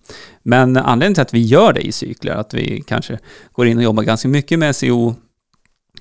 Men 0.44 0.78
anledningen 0.78 1.14
till 1.14 1.22
att 1.22 1.34
vi 1.34 1.42
gör 1.42 1.74
det 1.74 1.82
i 1.82 1.92
cykler, 1.92 2.36
att 2.36 2.54
vi 2.54 2.84
kanske 2.88 3.20
går 3.52 3.68
in 3.68 3.78
och 3.78 3.84
jobbar 3.84 4.04
ganska 4.04 4.28
mycket 4.28 4.60
med 4.60 4.76
SEO 4.76 5.16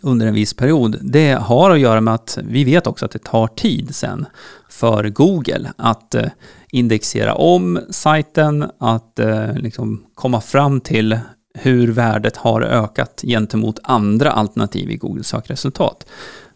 under 0.03 0.26
en 0.26 0.35
viss 0.35 0.55
period, 0.55 0.99
det 1.03 1.33
har 1.33 1.71
att 1.71 1.81
göra 1.81 2.00
med 2.00 2.14
att 2.14 2.38
vi 2.43 2.64
vet 2.64 2.87
också 2.87 3.05
att 3.05 3.11
det 3.11 3.25
tar 3.25 3.47
tid 3.47 3.95
sen 3.95 4.26
för 4.69 5.09
Google 5.09 5.73
att 5.76 6.14
eh, 6.14 6.26
indexera 6.71 7.35
om 7.35 7.81
sajten, 7.91 8.71
att 8.79 9.19
eh, 9.19 9.55
liksom 9.55 10.05
komma 10.14 10.41
fram 10.41 10.81
till 10.81 11.19
hur 11.55 11.93
värdet 11.93 12.37
har 12.37 12.62
ökat 12.62 13.23
gentemot 13.26 13.79
andra 13.83 14.31
alternativ 14.31 14.91
i 14.91 14.97
Googles 14.97 15.29
sökresultat. 15.29 16.07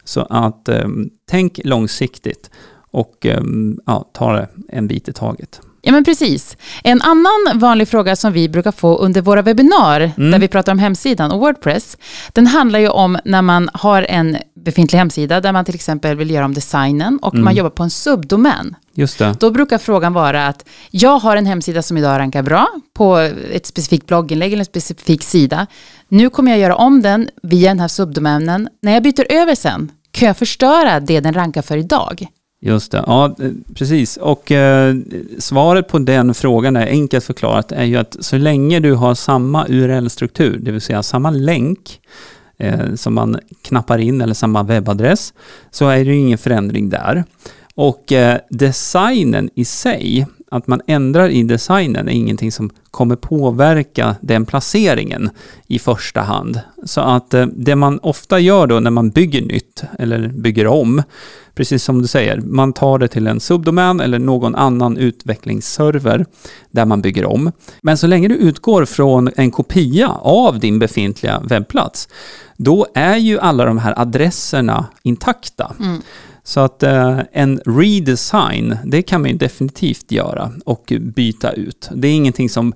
Så 0.08 0.20
att 0.30 0.68
eh, 0.68 0.88
tänk 1.30 1.60
långsiktigt 1.64 2.50
och 2.90 3.26
ja, 3.86 4.10
ta 4.12 4.32
det 4.32 4.48
en 4.68 4.86
bit 4.88 5.08
i 5.08 5.12
taget. 5.12 5.60
Ja, 5.82 5.92
men 5.92 6.04
precis. 6.04 6.56
En 6.84 7.02
annan 7.02 7.52
vanlig 7.54 7.88
fråga 7.88 8.16
som 8.16 8.32
vi 8.32 8.48
brukar 8.48 8.72
få 8.72 8.96
under 8.96 9.20
våra 9.20 9.42
webbinar, 9.42 10.12
mm. 10.16 10.30
där 10.30 10.38
vi 10.38 10.48
pratar 10.48 10.72
om 10.72 10.78
hemsidan 10.78 11.32
och 11.32 11.40
Wordpress, 11.40 11.96
den 12.32 12.46
handlar 12.46 12.78
ju 12.78 12.88
om 12.88 13.18
när 13.24 13.42
man 13.42 13.70
har 13.72 14.02
en 14.02 14.36
befintlig 14.54 14.98
hemsida, 14.98 15.40
där 15.40 15.52
man 15.52 15.64
till 15.64 15.74
exempel 15.74 16.16
vill 16.16 16.30
göra 16.30 16.44
om 16.44 16.54
designen 16.54 17.18
och 17.22 17.34
mm. 17.34 17.44
man 17.44 17.54
jobbar 17.54 17.70
på 17.70 17.82
en 17.82 17.90
subdomän. 17.90 18.76
Just 18.94 19.18
det. 19.18 19.36
Då 19.40 19.50
brukar 19.50 19.78
frågan 19.78 20.12
vara 20.12 20.46
att 20.46 20.68
jag 20.90 21.18
har 21.18 21.36
en 21.36 21.46
hemsida 21.46 21.82
som 21.82 21.96
idag 21.96 22.18
rankar 22.18 22.42
bra 22.42 22.68
på 22.94 23.16
ett 23.52 23.66
specifikt 23.66 24.06
blogginlägg 24.06 24.52
eller 24.52 24.60
en 24.60 24.66
specifik 24.66 25.22
sida. 25.22 25.66
Nu 26.08 26.30
kommer 26.30 26.50
jag 26.50 26.60
göra 26.60 26.76
om 26.76 27.02
den 27.02 27.28
via 27.42 27.68
den 27.68 27.80
här 27.80 27.88
subdomänen. 27.88 28.68
När 28.82 28.92
jag 28.92 29.02
byter 29.02 29.32
över 29.32 29.54
sen, 29.54 29.90
kan 30.18 30.26
jag 30.26 30.36
förstöra 30.36 31.00
det 31.00 31.20
den 31.20 31.34
rankar 31.34 31.62
för 31.62 31.76
idag? 31.76 32.26
Just 32.60 32.92
det, 32.92 33.04
ja 33.06 33.36
eh, 33.40 33.50
precis. 33.74 34.16
Och 34.16 34.52
eh, 34.52 34.96
svaret 35.38 35.88
på 35.88 35.98
den 35.98 36.34
frågan 36.34 36.76
är 36.76 36.86
enkelt 36.86 37.24
förklarat 37.24 37.72
är 37.72 37.84
ju 37.84 37.96
att 37.96 38.16
så 38.20 38.38
länge 38.38 38.80
du 38.80 38.94
har 38.94 39.14
samma 39.14 39.66
URL-struktur, 39.68 40.58
det 40.62 40.70
vill 40.70 40.80
säga 40.80 41.02
samma 41.02 41.30
länk, 41.30 42.00
eh, 42.58 42.94
som 42.94 43.14
man 43.14 43.38
knappar 43.62 43.98
in 43.98 44.20
eller 44.20 44.34
samma 44.34 44.62
webbadress 44.62 45.34
så 45.70 45.88
är 45.88 45.96
det 45.96 46.04
ju 46.04 46.16
ingen 46.16 46.38
förändring 46.38 46.90
där. 46.90 47.24
Och 47.74 48.12
eh, 48.12 48.38
designen 48.50 49.50
i 49.54 49.64
sig, 49.64 50.26
att 50.50 50.66
man 50.66 50.80
ändrar 50.86 51.28
i 51.28 51.42
designen 51.42 52.08
är 52.08 52.12
ingenting 52.12 52.52
som 52.52 52.70
kommer 52.90 53.16
påverka 53.16 54.16
den 54.20 54.46
placeringen 54.46 55.30
i 55.66 55.78
första 55.78 56.20
hand. 56.20 56.60
Så 56.84 57.00
att 57.00 57.34
eh, 57.34 57.46
det 57.46 57.76
man 57.76 57.98
ofta 58.02 58.38
gör 58.38 58.66
då 58.66 58.80
när 58.80 58.90
man 58.90 59.10
bygger 59.10 59.42
nytt 59.42 59.84
eller 59.98 60.28
bygger 60.28 60.66
om, 60.66 61.02
precis 61.54 61.84
som 61.84 62.02
du 62.02 62.08
säger, 62.08 62.40
man 62.40 62.72
tar 62.72 62.98
det 62.98 63.08
till 63.08 63.26
en 63.26 63.40
subdomän 63.40 64.00
eller 64.00 64.18
någon 64.18 64.54
annan 64.54 64.96
utvecklingsserver 64.96 66.26
där 66.70 66.84
man 66.84 67.02
bygger 67.02 67.24
om. 67.24 67.52
Men 67.82 67.98
så 67.98 68.06
länge 68.06 68.28
du 68.28 68.34
utgår 68.34 68.84
från 68.84 69.30
en 69.36 69.50
kopia 69.50 70.08
av 70.20 70.58
din 70.58 70.78
befintliga 70.78 71.40
webbplats, 71.40 72.08
då 72.56 72.86
är 72.94 73.16
ju 73.16 73.38
alla 73.38 73.64
de 73.64 73.78
här 73.78 74.00
adresserna 74.00 74.86
intakta. 75.02 75.72
Mm. 75.80 76.02
Så 76.48 76.60
att 76.60 76.82
eh, 76.82 77.20
en 77.32 77.60
redesign, 77.64 78.76
det 78.84 79.02
kan 79.02 79.20
man 79.20 79.30
ju 79.30 79.36
definitivt 79.36 80.12
göra 80.12 80.52
och 80.64 80.92
byta 81.00 81.52
ut. 81.52 81.90
Det 81.94 82.08
är 82.08 82.12
ingenting 82.12 82.48
som 82.48 82.72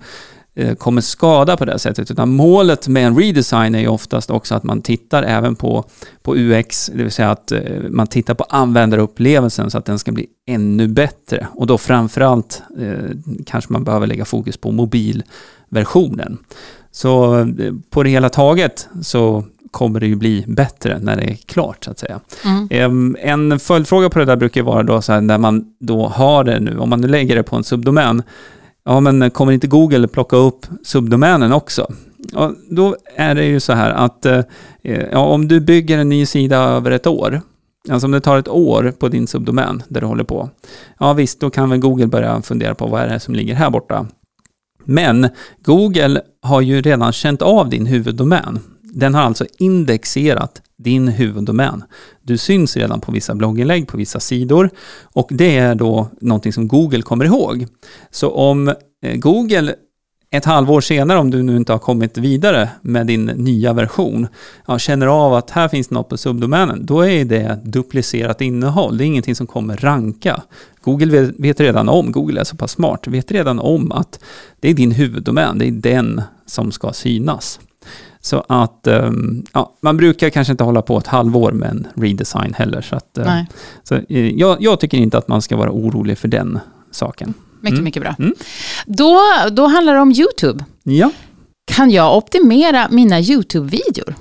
eh, 0.54 0.74
kommer 0.74 1.00
skada 1.00 1.56
på 1.56 1.64
det 1.64 1.78
sättet, 1.78 2.10
utan 2.10 2.28
målet 2.28 2.88
med 2.88 3.06
en 3.06 3.18
redesign 3.18 3.74
är 3.74 3.80
ju 3.80 3.88
oftast 3.88 4.30
också 4.30 4.54
att 4.54 4.62
man 4.62 4.82
tittar 4.82 5.22
även 5.22 5.54
på, 5.54 5.84
på 6.22 6.36
UX, 6.36 6.90
det 6.94 7.02
vill 7.02 7.12
säga 7.12 7.30
att 7.30 7.52
eh, 7.52 7.60
man 7.88 8.06
tittar 8.06 8.34
på 8.34 8.44
användarupplevelsen 8.44 9.70
så 9.70 9.78
att 9.78 9.84
den 9.84 9.98
ska 9.98 10.12
bli 10.12 10.26
ännu 10.46 10.88
bättre. 10.88 11.46
Och 11.54 11.66
då 11.66 11.78
framförallt 11.78 12.62
eh, 12.78 13.16
kanske 13.46 13.72
man 13.72 13.84
behöver 13.84 14.06
lägga 14.06 14.24
fokus 14.24 14.56
på 14.56 14.70
mobilversionen. 14.70 16.38
Så 16.90 17.38
eh, 17.38 17.46
på 17.90 18.02
det 18.02 18.10
hela 18.10 18.28
taget 18.28 18.88
så 19.02 19.44
kommer 19.72 20.00
det 20.00 20.06
ju 20.06 20.16
bli 20.16 20.44
bättre 20.48 20.98
när 20.98 21.16
det 21.16 21.22
är 21.22 21.34
klart 21.34 21.84
så 21.84 21.90
att 21.90 21.98
säga. 21.98 22.20
Mm. 22.44 22.68
Em, 22.70 23.16
En 23.20 23.58
följdfråga 23.58 24.10
på 24.10 24.18
det 24.18 24.24
där 24.24 24.36
brukar 24.36 24.62
vara 24.62 24.82
då 24.82 25.02
så 25.02 25.12
här 25.12 25.20
när 25.20 25.38
man 25.38 25.64
då 25.80 26.06
har 26.06 26.44
det 26.44 26.60
nu, 26.60 26.78
om 26.78 26.90
man 26.90 27.00
nu 27.00 27.08
lägger 27.08 27.36
det 27.36 27.42
på 27.42 27.56
en 27.56 27.64
subdomän, 27.64 28.22
ja 28.84 29.00
men 29.00 29.30
kommer 29.30 29.52
inte 29.52 29.66
Google 29.66 30.08
plocka 30.08 30.36
upp 30.36 30.66
subdomänen 30.84 31.52
också? 31.52 31.86
Ja, 32.32 32.52
då 32.70 32.96
är 33.16 33.34
det 33.34 33.44
ju 33.44 33.60
så 33.60 33.72
här 33.72 33.90
att 33.90 34.26
eh, 34.26 34.40
ja, 35.12 35.18
om 35.18 35.48
du 35.48 35.60
bygger 35.60 35.98
en 35.98 36.08
ny 36.08 36.26
sida 36.26 36.56
över 36.56 36.90
ett 36.90 37.06
år, 37.06 37.40
alltså 37.90 38.06
om 38.06 38.10
det 38.10 38.20
tar 38.20 38.38
ett 38.38 38.48
år 38.48 38.92
på 38.98 39.08
din 39.08 39.26
subdomän 39.26 39.82
där 39.88 40.00
du 40.00 40.06
håller 40.06 40.24
på, 40.24 40.50
ja 40.98 41.12
visst, 41.12 41.40
då 41.40 41.50
kan 41.50 41.70
väl 41.70 41.78
Google 41.78 42.06
börja 42.06 42.42
fundera 42.42 42.74
på 42.74 42.86
vad 42.86 43.02
är 43.02 43.08
det 43.08 43.20
som 43.20 43.34
ligger 43.34 43.54
här 43.54 43.70
borta. 43.70 44.06
Men 44.84 45.28
Google 45.64 46.20
har 46.42 46.60
ju 46.60 46.82
redan 46.82 47.12
känt 47.12 47.42
av 47.42 47.68
din 47.68 47.86
huvuddomän. 47.86 48.60
Den 48.94 49.14
har 49.14 49.22
alltså 49.22 49.46
indexerat 49.58 50.62
din 50.78 51.08
huvuddomän. 51.08 51.84
Du 52.22 52.38
syns 52.38 52.76
redan 52.76 53.00
på 53.00 53.12
vissa 53.12 53.34
blogginlägg, 53.34 53.88
på 53.88 53.96
vissa 53.96 54.20
sidor 54.20 54.70
och 55.02 55.28
det 55.30 55.56
är 55.56 55.74
då 55.74 56.08
någonting 56.20 56.52
som 56.52 56.68
Google 56.68 57.02
kommer 57.02 57.24
ihåg. 57.24 57.66
Så 58.10 58.30
om 58.30 58.68
eh, 59.02 59.16
Google 59.16 59.74
ett 60.34 60.44
halvår 60.44 60.80
senare, 60.80 61.18
om 61.18 61.30
du 61.30 61.42
nu 61.42 61.56
inte 61.56 61.72
har 61.72 61.78
kommit 61.78 62.18
vidare 62.18 62.68
med 62.82 63.06
din 63.06 63.24
nya 63.24 63.72
version, 63.72 64.26
ja, 64.66 64.78
känner 64.78 65.06
av 65.06 65.34
att 65.34 65.50
här 65.50 65.68
finns 65.68 65.90
något 65.90 66.08
på 66.08 66.16
subdomänen, 66.16 66.86
då 66.86 67.06
är 67.06 67.24
det 67.24 67.60
duplicerat 67.64 68.40
innehåll. 68.40 68.98
Det 68.98 69.04
är 69.04 69.06
ingenting 69.06 69.34
som 69.34 69.46
kommer 69.46 69.76
ranka. 69.76 70.42
Google 70.80 71.32
vet 71.38 71.60
redan 71.60 71.88
om, 71.88 72.12
Google 72.12 72.40
är 72.40 72.44
så 72.44 72.56
pass 72.56 72.70
smart, 72.70 73.06
vet 73.06 73.30
redan 73.30 73.58
om 73.58 73.92
att 73.92 74.24
det 74.60 74.70
är 74.70 74.74
din 74.74 74.92
huvuddomän, 74.92 75.58
det 75.58 75.66
är 75.66 75.70
den 75.70 76.22
som 76.46 76.72
ska 76.72 76.92
synas. 76.92 77.60
Så 78.24 78.44
att 78.48 78.86
um, 78.86 79.44
ja, 79.52 79.72
man 79.80 79.96
brukar 79.96 80.30
kanske 80.30 80.50
inte 80.50 80.64
hålla 80.64 80.82
på 80.82 80.98
ett 80.98 81.06
halvår 81.06 81.52
med 81.52 81.68
en 81.70 81.86
redesign 81.94 82.54
heller. 82.54 82.80
Så, 82.82 82.96
att, 82.96 83.08
Nej. 83.24 83.46
så 83.82 83.94
uh, 83.94 84.30
jag, 84.30 84.56
jag 84.62 84.80
tycker 84.80 84.98
inte 84.98 85.18
att 85.18 85.28
man 85.28 85.42
ska 85.42 85.56
vara 85.56 85.70
orolig 85.70 86.18
för 86.18 86.28
den 86.28 86.58
saken. 86.90 87.34
Mycket, 87.60 87.72
Mm. 87.78 87.84
mycket 87.84 88.02
bra. 88.02 88.14
Mm. 88.18 88.34
Då, 88.86 89.18
då 89.52 89.66
handlar 89.66 89.94
det 89.94 90.00
om 90.00 90.12
YouTube. 90.12 90.64
Ja, 90.82 91.10
Kan 91.64 91.90
jag 91.90 92.16
optimera 92.16 92.88
mina 92.90 93.20
YouTube-videor? 93.20 94.14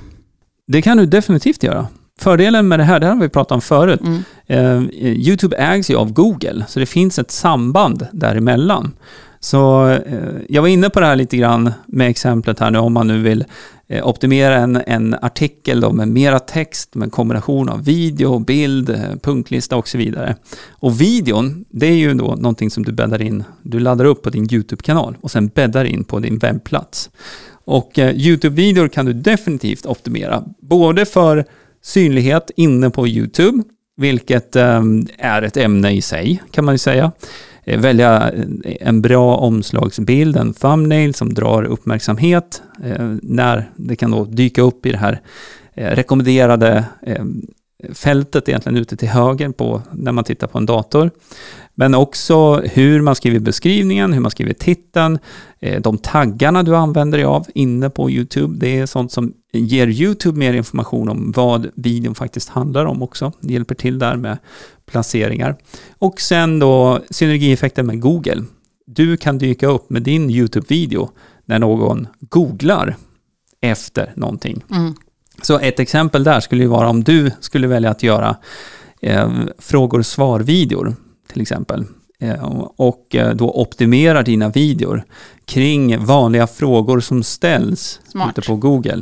det 0.68 0.82
kan 0.82 0.98
du 0.98 1.06
definitivt 1.06 1.64
göra. 1.64 1.88
Fördelen 2.20 2.68
med 2.68 2.80
det 2.80 2.84
här, 2.84 3.00
det 3.00 3.06
här 3.06 3.14
har 3.14 3.22
vi 3.22 3.30
pratat 3.30 3.52
om 3.52 3.62
förut. 3.62 4.02
Mm. 4.02 4.24
Eh, 4.48 5.00
YouTube 5.04 5.56
ägs 5.58 5.90
ju 5.92 5.96
av 5.96 6.14
Google, 6.14 6.66
så 6.68 6.80
det 6.80 6.86
finns 6.86 7.20
ett 7.20 7.32
samband 7.32 8.08
däremellan. 8.12 8.94
Så 9.40 9.88
eh, 9.90 10.02
jag 10.50 10.62
var 10.62 10.70
inne 10.70 10.90
på 10.90 11.00
det 11.00 11.06
här 11.06 11.16
lite 11.16 11.38
grann 11.38 11.72
med 11.86 12.10
exemplet 12.10 12.60
här 12.60 12.72
nu, 12.72 12.80
om 12.80 12.94
man 12.94 13.08
nu 13.08 13.22
vill 13.22 13.42
eh, 13.42 13.46
Eh, 13.92 14.08
optimera 14.08 14.56
en, 14.56 14.82
en 14.88 15.16
artikel 15.22 15.82
då 15.82 15.94
med 15.94 16.08
mera 16.08 16.40
text, 16.40 16.96
med 16.96 17.06
en 17.06 17.10
kombination 17.10 17.70
av 17.70 17.86
video, 17.86 18.40
bild, 18.40 18.90
eh, 18.90 19.16
punktlista 19.22 19.76
och 19.76 19.88
så 19.88 19.98
vidare. 19.98 20.36
Och 20.70 21.02
videon, 21.02 21.66
det 21.70 21.88
är 21.88 21.96
ju 21.96 22.14
då 22.14 22.36
någonting 22.36 22.70
som 22.70 22.84
du 22.84 22.92
bäddar 22.92 23.22
in, 23.22 23.44
du 23.64 23.80
laddar 23.80 24.06
upp 24.06 24.24
på 24.24 24.30
din 24.30 24.54
YouTube-kanal 24.54 25.18
och 25.22 25.32
sen 25.32 25.48
bäddar 25.48 25.86
in 25.86 26.04
på 26.04 26.20
din 26.20 26.38
webbplats. 26.38 27.10
Och 27.66 28.00
eh, 28.00 28.16
YouTube-videor 28.16 28.88
kan 28.88 29.06
du 29.06 29.14
definitivt 29.14 29.86
optimera, 29.86 30.44
både 30.62 31.06
för 31.06 31.46
synlighet 31.82 32.52
inne 32.56 32.90
på 32.90 33.08
YouTube, 33.08 33.64
vilket 33.98 34.56
eh, 34.56 34.82
är 35.18 35.42
ett 35.42 35.58
ämne 35.58 35.92
i 35.92 36.02
sig, 36.02 36.44
kan 36.52 36.66
man 36.66 36.74
ju 36.74 36.80
säga. 36.80 37.12
Eh, 37.64 37.80
välja 37.80 38.32
eh, 38.32 38.76
en 38.80 39.02
bra 39.02 39.36
omslagsbild, 39.36 40.38
en 40.38 40.54
thumbnail 40.54 41.14
som 41.14 41.34
drar 41.34 41.64
uppmärksamhet, 41.64 42.62
eh, 42.84 43.14
när 43.22 43.70
det 43.76 43.96
kan 43.96 44.12
då 44.12 44.26
dyka 44.26 44.62
upp 44.62 44.86
i 44.86 44.92
det 44.92 44.98
här 44.98 45.22
rekommenderade 45.74 46.86
fältet 47.94 48.50
egentligen 48.50 48.78
ute 48.78 48.98
till 48.98 49.08
höger 49.08 49.50
på, 49.50 49.82
när 49.92 50.12
man 50.12 50.24
tittar 50.24 50.48
på 50.48 50.58
en 50.58 50.66
dator. 50.66 51.12
Men 51.76 51.96
också 51.96 52.56
hur 52.56 53.02
man 53.02 53.16
skriver 53.16 53.40
beskrivningen, 53.40 54.14
hur 54.14 54.20
man 54.20 54.32
skriver 54.32 54.54
titeln, 54.54 55.20
eh, 55.60 55.82
de 55.82 55.98
taggarna 55.98 56.64
du 56.64 56.76
använder 56.76 57.18
dig 57.18 57.26
av 57.26 57.48
inne 57.56 57.90
på 57.90 58.12
YouTube. 58.12 58.58
Det 58.60 58.80
är 58.80 58.86
sånt 58.86 59.12
som 59.12 59.34
ger 59.54 59.88
YouTube 59.88 60.40
mer 60.40 60.54
information 60.54 61.10
om 61.10 61.32
vad 61.36 61.70
videon 61.76 62.16
faktiskt 62.16 62.50
handlar 62.50 62.86
om 62.86 63.02
också. 63.02 63.32
Det 63.40 63.54
hjälper 63.54 63.76
till 63.76 64.00
där 64.00 64.16
med 64.16 64.38
placeringar. 64.86 65.56
Och 66.00 66.22
sen 66.22 66.60
då 66.60 67.00
synergieffekten 67.10 67.86
med 67.86 68.02
Google. 68.02 68.44
Du 68.86 69.18
kan 69.18 69.38
dyka 69.38 69.68
upp 69.68 69.90
med 69.90 70.04
din 70.04 70.30
YouTube-video 70.30 71.10
när 71.46 71.60
någon 71.60 72.08
googlar 72.20 72.96
efter 73.62 74.14
någonting. 74.16 74.64
Mm. 74.72 74.94
Så 75.42 75.60
ett 75.60 75.80
exempel 75.80 76.24
där 76.24 76.40
skulle 76.40 76.64
ju 76.64 76.70
vara 76.70 76.90
om 76.90 77.04
du 77.04 77.32
skulle 77.40 77.68
välja 77.68 77.90
att 77.90 78.04
göra 78.04 78.36
eh, 79.02 79.32
frågor 79.60 80.00
och 80.00 80.06
svar-videor 80.06 80.96
till 81.34 81.42
exempel. 81.42 81.86
Eh, 82.20 82.44
och 82.76 83.16
eh, 83.16 83.36
då 83.36 83.52
optimerar 83.52 84.24
dina 84.24 84.50
videor 84.50 85.04
kring 85.46 86.06
vanliga 86.06 86.48
frågor 86.48 87.00
som 87.00 87.24
ställs 87.24 88.00
Smart. 88.08 88.30
ute 88.38 88.48
på 88.48 88.56
Google. 88.56 89.02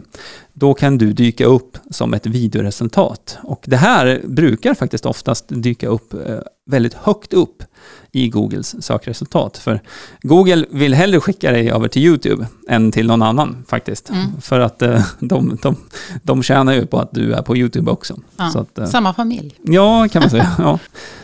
Då 0.53 0.73
kan 0.73 0.97
du 0.97 1.13
dyka 1.13 1.45
upp 1.45 1.77
som 1.91 2.13
ett 2.13 2.25
videoresultat. 2.25 3.37
Och 3.43 3.63
det 3.65 3.77
här 3.77 4.21
brukar 4.23 4.73
faktiskt 4.73 5.05
oftast 5.05 5.45
dyka 5.47 5.87
upp 5.87 6.13
eh, 6.13 6.39
väldigt 6.65 6.93
högt 6.93 7.33
upp 7.33 7.63
i 8.11 8.29
Googles 8.29 8.83
sökresultat. 8.83 9.57
För 9.57 9.81
Google 10.21 10.65
vill 10.69 10.93
hellre 10.93 11.19
skicka 11.19 11.51
dig 11.51 11.71
över 11.71 11.87
till 11.87 12.01
YouTube 12.01 12.47
än 12.69 12.91
till 12.91 13.07
någon 13.07 13.21
annan 13.21 13.65
faktiskt. 13.67 14.09
Mm. 14.09 14.41
För 14.41 14.59
att 14.59 14.81
eh, 14.81 15.05
de, 15.19 15.57
de, 15.61 15.75
de 16.23 16.43
tjänar 16.43 16.73
ju 16.73 16.85
på 16.85 16.99
att 16.99 17.11
du 17.11 17.33
är 17.33 17.41
på 17.41 17.57
YouTube 17.57 17.91
också. 17.91 18.19
Ja. 18.37 18.49
Så 18.49 18.59
att, 18.59 18.77
eh, 18.77 18.85
Samma 18.85 19.13
familj. 19.13 19.55
Ja, 19.63 20.07
kan 20.11 20.21
man 20.21 20.29
säga. 20.29 20.51
ja. 20.57 20.79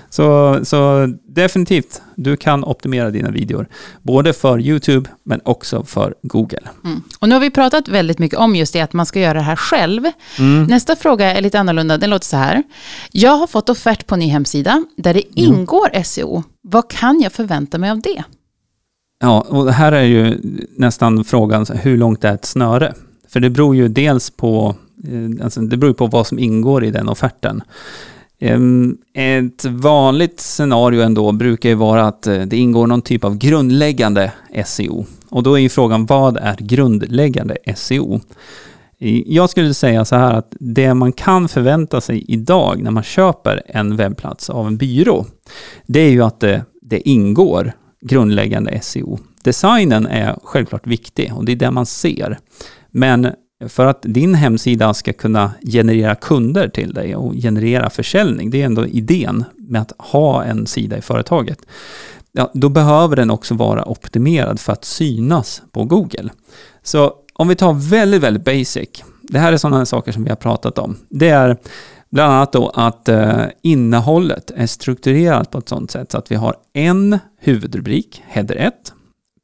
så, 0.10 0.60
så 0.64 1.08
definitivt, 1.28 2.02
du 2.16 2.38
kan 2.38 2.64
optimera 2.64 3.12
dina 3.12 3.32
videor. 3.32 3.68
Både 4.02 4.34
för 4.34 4.60
YouTube, 4.60 5.10
men 5.24 5.42
också 5.44 5.84
för 5.84 6.14
Google. 6.22 6.62
Mm. 6.84 7.02
Och 7.20 7.30
nu 7.30 7.36
har 7.36 7.40
vi 7.40 7.50
pratat 7.50 7.88
väldigt 7.88 8.20
mycket 8.20 8.40
om 8.40 8.56
just 8.56 8.74
det 8.74 8.82
att 8.82 8.94
man 8.94 9.06
ska 9.06 9.20
göra 9.20 9.34
det 9.34 9.42
här 9.42 9.56
själv. 9.56 10.04
Mm. 10.40 10.64
Nästa 10.64 10.96
fråga 10.96 11.38
är 11.38 11.42
lite 11.42 11.60
annorlunda. 11.60 11.98
Den 11.98 12.10
låter 12.10 12.26
så 12.26 12.38
här. 12.38 12.64
Jag 13.12 13.38
har 13.38 13.48
fått 13.48 13.70
offert 13.70 14.08
på 14.08 14.16
en 14.16 14.20
ny 14.20 14.28
hemsida 14.28 14.86
där 14.98 15.14
det 15.14 15.40
ingår 15.40 16.04
SEO. 16.04 16.44
Vad 16.68 16.90
kan 16.90 17.20
jag 17.22 17.32
förvänta 17.32 17.78
mig 17.78 17.90
av 17.90 18.02
det? 18.02 18.24
Ja, 19.20 19.42
och 19.42 19.74
här 19.74 19.92
är 19.92 20.04
ju 20.04 20.40
nästan 20.76 21.24
frågan, 21.24 21.66
hur 21.66 21.98
långt 21.98 22.24
är 22.24 22.34
ett 22.34 22.46
snöre? 22.46 22.94
För 23.28 23.40
det 23.40 23.50
beror 23.50 23.76
ju 23.76 23.88
dels 23.88 24.30
på, 24.30 24.76
eh, 25.04 25.44
alltså 25.44 25.62
det 25.62 25.78
beror 25.78 25.94
på 25.94 26.08
vad 26.08 26.28
som 26.28 26.40
ingår 26.40 26.84
i 26.84 26.92
den 26.92 27.10
offerten. 27.10 27.64
Ehm, 28.40 28.98
ett 29.14 29.66
vanligt 29.66 30.40
scenario 30.40 31.02
ändå 31.02 31.32
brukar 31.32 31.70
ju 31.70 31.76
vara 31.76 32.08
att 32.08 32.28
eh, 32.28 32.42
det 32.42 32.58
ingår 32.58 32.88
någon 32.88 33.02
typ 33.02 33.24
av 33.24 33.38
grundläggande 33.38 34.32
SEO. 34.66 35.06
Och 35.30 35.44
då 35.44 35.54
är 35.54 35.60
ju 35.60 35.70
frågan, 35.70 36.06
vad 36.06 36.38
är 36.38 36.56
grundläggande 36.60 37.58
SEO? 37.76 38.22
Jag 39.26 39.50
skulle 39.50 39.74
säga 39.74 40.06
så 40.06 40.16
här 40.16 40.34
att 40.34 40.56
det 40.60 40.94
man 40.94 41.12
kan 41.12 41.48
förvänta 41.48 42.02
sig 42.02 42.26
idag 42.28 42.82
när 42.82 42.92
man 42.92 43.04
köper 43.04 43.62
en 43.66 43.96
webbplats 43.96 44.50
av 44.50 44.68
en 44.68 44.78
byrå, 44.78 45.26
det 45.88 46.00
är 46.00 46.10
ju 46.10 46.24
att 46.24 46.40
det, 46.40 46.66
det 46.82 47.10
ingår 47.10 47.74
grundläggande 48.02 48.80
SEO. 48.82 49.20
Designen 49.44 50.08
är 50.08 50.36
självklart 50.44 50.88
viktig 50.88 51.34
och 51.36 51.46
det 51.46 51.52
är 51.52 51.56
det 51.56 51.72
man 51.72 51.86
ser. 51.86 52.40
Men 52.92 53.28
för 53.68 53.86
att 53.86 54.02
din 54.02 54.36
hemsida 54.36 54.94
ska 54.94 55.14
kunna 55.14 55.52
generera 55.72 56.16
kunder 56.16 56.68
till 56.68 56.94
dig 56.94 57.16
och 57.16 57.34
generera 57.34 57.90
försäljning, 57.90 58.50
det 58.50 58.62
är 58.62 58.66
ändå 58.66 58.86
idén 58.86 59.44
med 59.56 59.82
att 59.82 59.94
ha 59.98 60.44
en 60.44 60.68
sida 60.68 60.98
i 60.98 61.02
företaget, 61.02 61.60
ja, 62.32 62.52
då 62.54 62.70
behöver 62.70 63.16
den 63.16 63.32
också 63.32 63.54
vara 63.54 63.86
optimerad 63.90 64.60
för 64.60 64.74
att 64.74 64.86
synas 64.86 65.62
på 65.72 65.84
Google. 65.84 66.30
Så 66.84 67.14
om 67.38 67.48
vi 67.48 67.56
tar 67.56 67.74
väldigt, 67.74 68.22
väldigt 68.22 68.46
basic, 68.46 68.90
det 69.22 69.40
här 69.40 69.54
är 69.54 69.58
sådana 69.58 69.86
saker 69.86 70.12
som 70.12 70.24
vi 70.24 70.30
har 70.30 70.36
pratat 70.36 70.78
om, 70.78 70.98
det 71.10 71.30
är 71.30 71.58
bland 72.10 72.34
annat 72.34 72.52
då 72.52 72.70
att 72.70 73.10
eh, 73.10 73.44
innehållet 73.62 74.52
är 74.56 74.68
strukturerat 74.68 75.52
på 75.52 75.58
ett 75.58 75.70
sådant 75.70 75.92
sätt 75.92 76.12
så 76.12 76.18
att 76.18 76.32
vi 76.32 76.36
har 76.36 76.56
en 76.74 77.20
huvudrubrik, 77.40 78.24
header 78.28 78.56
1, 78.56 78.74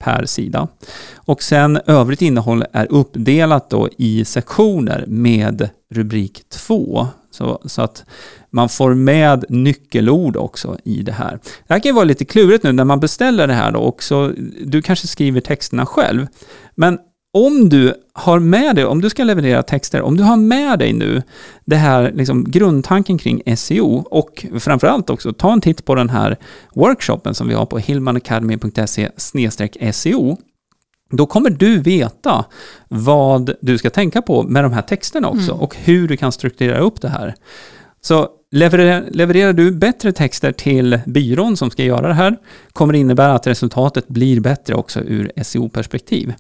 per 0.01 0.25
sida. 0.25 0.67
Och 1.15 1.43
sen 1.43 1.79
övrigt 1.85 2.21
innehåll 2.21 2.65
är 2.71 2.91
uppdelat 2.91 3.69
då 3.69 3.89
i 3.97 4.25
sektioner 4.25 5.05
med 5.07 5.69
rubrik 5.89 6.49
2. 6.49 7.07
Så, 7.31 7.61
så 7.65 7.81
att 7.81 8.05
man 8.49 8.69
får 8.69 8.93
med 8.93 9.45
nyckelord 9.49 10.37
också 10.37 10.77
i 10.83 11.01
det 11.01 11.11
här. 11.11 11.39
Det 11.67 11.73
här 11.73 11.79
kan 11.79 11.89
ju 11.89 11.93
vara 11.93 12.05
lite 12.05 12.25
klurigt 12.25 12.63
nu 12.63 12.71
när 12.71 12.83
man 12.83 12.99
beställer 12.99 13.47
det 13.47 13.53
här 13.53 13.71
då 13.71 13.79
också. 13.79 14.33
Du 14.65 14.81
kanske 14.81 15.07
skriver 15.07 15.41
texterna 15.41 15.85
själv. 15.85 16.27
Men 16.75 16.99
om 17.33 17.69
du 17.69 17.93
har 18.13 18.39
med 18.39 18.75
dig, 18.75 18.85
om 18.85 19.01
du 19.01 19.09
ska 19.09 19.23
leverera 19.23 19.63
texter, 19.63 20.01
om 20.01 20.17
du 20.17 20.23
har 20.23 20.37
med 20.37 20.79
dig 20.79 20.93
nu 20.93 21.21
det 21.65 21.75
här 21.75 22.11
liksom 22.11 22.51
grundtanken 22.51 23.17
kring 23.17 23.57
SEO 23.57 24.05
och 24.11 24.45
framförallt 24.59 25.09
också 25.09 25.33
ta 25.33 25.53
en 25.53 25.61
titt 25.61 25.85
på 25.85 25.95
den 25.95 26.09
här 26.09 26.37
workshopen 26.75 27.33
som 27.35 27.47
vi 27.47 27.53
har 27.53 27.65
på 27.65 27.77
hillmanacademy.se 27.77 29.09
SEO 29.93 30.37
då 31.11 31.25
kommer 31.25 31.49
du 31.49 31.79
veta 31.79 32.45
vad 32.87 33.53
du 33.61 33.77
ska 33.77 33.89
tänka 33.89 34.21
på 34.21 34.43
med 34.43 34.63
de 34.63 34.73
här 34.73 34.81
texterna 34.81 35.27
också 35.27 35.51
mm. 35.51 35.59
och 35.63 35.75
hur 35.75 36.07
du 36.07 36.17
kan 36.17 36.31
strukturera 36.31 36.79
upp 36.79 37.01
det 37.01 37.09
här. 37.09 37.35
Så 38.01 38.29
levererar, 38.51 39.05
levererar, 39.11 39.53
du 39.53 39.71
bättre 39.71 40.11
texter 40.11 40.51
till 40.51 40.99
byrån 41.05 41.57
som 41.57 41.71
ska 41.71 41.83
göra 41.83 42.07
det 42.07 42.13
här, 42.13 42.37
kommer 42.73 42.93
det 42.93 42.99
innebära 42.99 43.33
att 43.33 43.47
resultatet 43.47 44.07
blir 44.07 44.39
bättre 44.39 44.75
också 44.75 44.99
ur 44.99 45.31
SEO-perspektiv. 45.43 46.33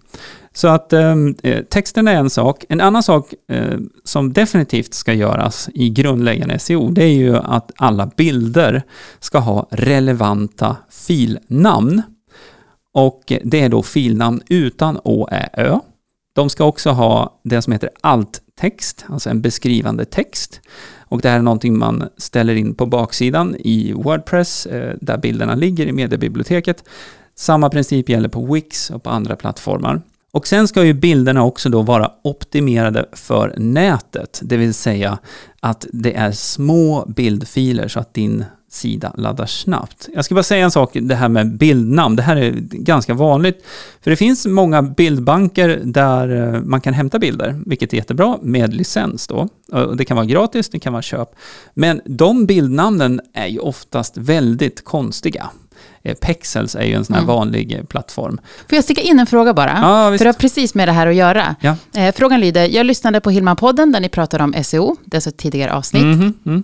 Så 0.53 0.67
att 0.67 0.93
ehm, 0.93 1.35
eh, 1.43 1.63
texten 1.63 2.07
är 2.07 2.15
en 2.15 2.29
sak. 2.29 2.65
En 2.69 2.81
annan 2.81 3.03
sak 3.03 3.33
eh, 3.51 3.77
som 4.03 4.33
definitivt 4.33 4.93
ska 4.93 5.13
göras 5.13 5.69
i 5.73 5.89
grundläggande 5.89 6.59
SEO, 6.59 6.89
det 6.89 7.03
är 7.03 7.13
ju 7.13 7.37
att 7.37 7.71
alla 7.75 8.11
bilder 8.17 8.83
ska 9.19 9.39
ha 9.39 9.67
relevanta 9.71 10.77
filnamn. 11.07 12.01
Och 12.93 13.33
det 13.43 13.61
är 13.61 13.69
då 13.69 13.83
filnamn 13.83 14.41
utan 14.49 14.99
å, 15.03 15.27
ä, 15.31 15.49
ö. 15.53 15.79
De 16.33 16.49
ska 16.49 16.65
också 16.65 16.89
ha 16.89 17.39
det 17.43 17.61
som 17.61 17.73
heter 17.73 17.89
alt-text, 18.01 19.05
alltså 19.09 19.29
en 19.29 19.41
beskrivande 19.41 20.05
text. 20.05 20.61
Och 20.99 21.21
det 21.21 21.29
här 21.29 21.37
är 21.37 21.41
någonting 21.41 21.77
man 21.77 22.09
ställer 22.17 22.55
in 22.55 22.75
på 22.75 22.85
baksidan 22.85 23.55
i 23.59 23.93
Wordpress, 23.93 24.65
eh, 24.65 24.95
där 25.01 25.17
bilderna 25.17 25.55
ligger 25.55 25.85
i 25.85 25.91
mediebiblioteket. 25.91 26.83
Samma 27.35 27.69
princip 27.69 28.09
gäller 28.09 28.29
på 28.29 28.53
Wix 28.53 28.89
och 28.89 29.03
på 29.03 29.09
andra 29.09 29.35
plattformar. 29.35 30.01
Och 30.31 30.47
sen 30.47 30.67
ska 30.67 30.83
ju 30.83 30.93
bilderna 30.93 31.43
också 31.43 31.69
då 31.69 31.81
vara 31.81 32.11
optimerade 32.23 33.05
för 33.11 33.53
nätet, 33.57 34.39
det 34.43 34.57
vill 34.57 34.73
säga 34.73 35.17
att 35.59 35.85
det 35.93 36.15
är 36.15 36.31
små 36.31 37.05
bildfiler 37.07 37.87
så 37.87 37.99
att 37.99 38.13
din 38.13 38.45
sida 38.73 39.13
laddar 39.17 39.45
snabbt. 39.45 40.09
Jag 40.15 40.25
ska 40.25 40.35
bara 40.35 40.43
säga 40.43 40.63
en 40.65 40.71
sak, 40.71 40.89
det 40.93 41.15
här 41.15 41.29
med 41.29 41.57
bildnamn. 41.57 42.15
Det 42.15 42.21
här 42.21 42.35
är 42.35 42.51
ganska 42.61 43.13
vanligt. 43.13 43.65
För 44.01 44.11
det 44.11 44.17
finns 44.17 44.45
många 44.45 44.81
bildbanker 44.81 45.81
där 45.83 46.55
eh, 46.55 46.61
man 46.61 46.81
kan 46.81 46.93
hämta 46.93 47.19
bilder, 47.19 47.61
vilket 47.65 47.93
är 47.93 47.97
jättebra, 47.97 48.37
med 48.41 48.73
licens 48.73 49.27
då. 49.27 49.47
Det 49.97 50.05
kan 50.05 50.17
vara 50.17 50.25
gratis, 50.25 50.69
det 50.69 50.79
kan 50.79 50.93
vara 50.93 51.01
köp. 51.01 51.29
Men 51.73 52.01
de 52.05 52.45
bildnamnen 52.45 53.21
är 53.33 53.47
ju 53.47 53.59
oftast 53.59 54.17
väldigt 54.17 54.83
konstiga. 54.85 55.49
Eh, 56.03 56.15
Pexels 56.15 56.75
är 56.75 56.83
ju 56.83 56.93
en 56.93 57.05
sån 57.05 57.13
här 57.13 57.21
mm. 57.21 57.35
vanlig 57.35 57.73
eh, 57.73 57.83
plattform. 57.83 58.39
Får 58.69 58.75
jag 58.75 58.83
sticka 58.83 59.01
in 59.01 59.19
en 59.19 59.27
fråga 59.27 59.53
bara? 59.53 59.71
Ja, 59.81 60.17
För 60.17 60.25
det 60.25 60.29
har 60.29 60.33
precis 60.33 60.75
med 60.75 60.87
det 60.87 60.91
här 60.91 61.07
att 61.07 61.15
göra. 61.15 61.55
Ja. 61.61 61.75
Frågan 62.15 62.39
lyder, 62.39 62.67
jag 62.67 62.85
lyssnade 62.85 63.21
på 63.21 63.31
Hilma-podden 63.31 63.93
där 63.93 63.99
ni 63.99 64.09
pratade 64.09 64.43
om 64.43 64.63
SEO, 64.63 64.95
det 65.05 65.15
är 65.15 65.17
alltså 65.17 65.29
ett 65.29 65.37
tidigare 65.37 65.73
avsnitt. 65.73 66.03
Mm, 66.03 66.33
mm 66.45 66.63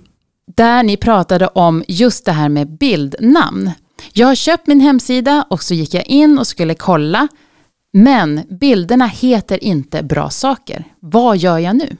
där 0.55 0.83
ni 0.83 0.97
pratade 0.97 1.47
om 1.47 1.83
just 1.87 2.25
det 2.25 2.31
här 2.31 2.49
med 2.49 2.77
bildnamn. 2.77 3.71
Jag 4.13 4.27
har 4.27 4.35
köpt 4.35 4.67
min 4.67 4.79
hemsida 4.79 5.45
och 5.49 5.63
så 5.63 5.73
gick 5.73 5.93
jag 5.93 6.07
in 6.07 6.37
och 6.39 6.47
skulle 6.47 6.75
kolla, 6.75 7.27
men 7.93 8.41
bilderna 8.59 9.05
heter 9.05 9.63
inte 9.63 10.03
bra 10.03 10.29
saker. 10.29 10.83
Vad 10.99 11.37
gör 11.37 11.57
jag 11.57 11.75
nu? 11.75 11.97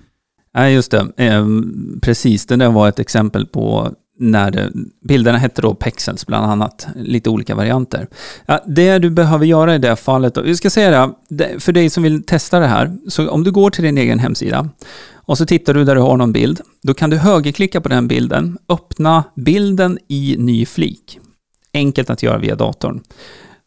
Nej, 0.53 0.73
just 0.73 0.91
det. 0.91 1.07
Ehm, 1.17 1.99
precis, 2.01 2.45
det 2.45 2.55
där 2.55 2.69
var 2.69 2.89
ett 2.89 2.99
exempel 2.99 3.45
på 3.45 3.91
när 4.19 4.51
det, 4.51 4.71
bilderna 5.07 5.37
hette 5.37 5.61
då 5.61 5.73
Pexels 5.73 6.25
bland 6.25 6.51
annat, 6.51 6.87
lite 6.95 7.29
olika 7.29 7.55
varianter. 7.55 8.07
Ja, 8.45 8.63
det 8.67 8.99
du 8.99 9.09
behöver 9.09 9.45
göra 9.45 9.75
i 9.75 9.77
det 9.77 9.95
fallet, 9.95 10.35
då, 10.35 10.41
vi 10.41 10.55
ska 10.55 10.69
säga 10.69 11.13
det, 11.29 11.59
för 11.59 11.71
dig 11.71 11.89
som 11.89 12.03
vill 12.03 12.23
testa 12.23 12.59
det 12.59 12.67
här, 12.67 12.97
så 13.07 13.29
om 13.29 13.43
du 13.43 13.51
går 13.51 13.69
till 13.69 13.83
din 13.83 13.97
egen 13.97 14.19
hemsida 14.19 14.69
och 15.13 15.37
så 15.37 15.45
tittar 15.45 15.73
du 15.73 15.83
där 15.83 15.95
du 15.95 16.01
har 16.01 16.17
någon 16.17 16.31
bild. 16.31 16.61
Då 16.83 16.93
kan 16.93 17.09
du 17.09 17.17
högerklicka 17.17 17.81
på 17.81 17.89
den 17.89 18.07
bilden, 18.07 18.57
öppna 18.69 19.23
bilden 19.35 19.99
i 20.07 20.35
ny 20.39 20.65
flik. 20.65 21.19
Enkelt 21.73 22.09
att 22.09 22.23
göra 22.23 22.37
via 22.37 22.55
datorn. 22.55 23.01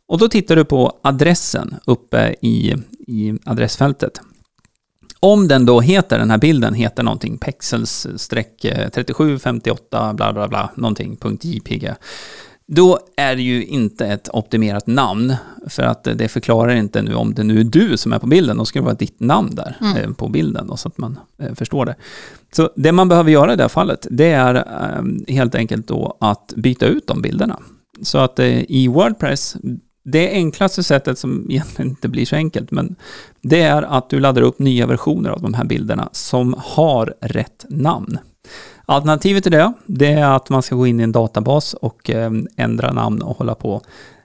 Och 0.08 0.18
då 0.18 0.28
tittar 0.28 0.56
du 0.56 0.64
på 0.64 0.92
adressen 1.02 1.74
uppe 1.86 2.34
i, 2.42 2.74
i 3.06 3.38
adressfältet. 3.44 4.20
Om 5.20 5.48
den 5.48 5.66
då 5.66 5.80
heter, 5.80 6.18
den 6.18 6.30
här 6.30 6.38
bilden 6.38 6.74
heter 6.74 7.02
någonting 7.02 7.38
pexels 7.38 8.06
3758 8.28 10.14
bla 10.14 10.32
bla 10.32 10.48
bla 10.48 10.70
någonting 10.74 11.18
.jpg 11.42 11.94
då 12.72 12.98
är 13.16 13.36
det 13.36 13.42
ju 13.42 13.64
inte 13.64 14.06
ett 14.06 14.28
optimerat 14.32 14.86
namn, 14.86 15.34
för 15.66 15.82
att 15.82 16.04
det 16.04 16.28
förklarar 16.28 16.74
inte 16.74 17.02
nu 17.02 17.14
om 17.14 17.34
det 17.34 17.44
nu 17.44 17.60
är 17.60 17.64
du 17.64 17.96
som 17.96 18.12
är 18.12 18.18
på 18.18 18.26
bilden, 18.26 18.56
då 18.56 18.64
ska 18.64 18.78
det 18.78 18.84
vara 18.84 18.94
ditt 18.94 19.20
namn 19.20 19.54
där 19.54 19.76
mm. 19.80 19.96
Eh, 19.96 20.10
på 20.12 20.28
bilden, 20.28 20.66
då, 20.66 20.76
så 20.76 20.88
att 20.88 20.98
man 20.98 21.18
eh, 21.38 21.54
förstår 21.54 21.86
det. 21.86 21.94
Så 22.52 22.70
det 22.76 22.92
man 22.92 23.08
behöver 23.08 23.30
göra 23.30 23.52
i 23.52 23.56
det 23.56 23.62
här 23.62 23.68
fallet, 23.68 24.06
det 24.10 24.30
är 24.32 24.54
eh, 24.54 25.34
helt 25.34 25.54
enkelt 25.54 25.88
då 25.88 26.16
att 26.20 26.52
byta 26.56 26.86
ut 26.86 27.06
de 27.06 27.22
bilderna. 27.22 27.58
Så 28.02 28.18
att 28.18 28.38
i 28.38 28.88
Wordpress, 28.88 29.56
det 30.02 30.30
enklaste 30.30 30.82
sättet 30.82 31.18
som 31.18 31.46
egentligen 31.50 31.90
inte 31.90 32.08
blir 32.08 32.26
så 32.26 32.36
enkelt, 32.36 32.70
men 32.70 32.96
det 33.42 33.62
är 33.62 33.82
att 33.82 34.10
du 34.10 34.20
laddar 34.20 34.42
upp 34.42 34.58
nya 34.58 34.86
versioner 34.86 35.30
av 35.30 35.42
de 35.42 35.54
här 35.54 35.64
bilderna 35.64 36.08
som 36.12 36.54
har 36.58 37.14
rätt 37.20 37.64
namn. 37.68 38.18
Alternativet 38.86 39.42
till 39.42 39.52
det, 39.52 39.72
det 39.86 40.12
är 40.12 40.36
att 40.36 40.50
man 40.50 40.62
ska 40.62 40.76
gå 40.76 40.86
in 40.86 41.00
i 41.00 41.02
en 41.02 41.12
databas 41.12 41.74
och 41.74 42.10
eh, 42.10 42.30
ändra 42.56 42.92
namn 42.92 43.22
och 43.22 43.36
hålla 43.36 43.54
på. 43.54 43.82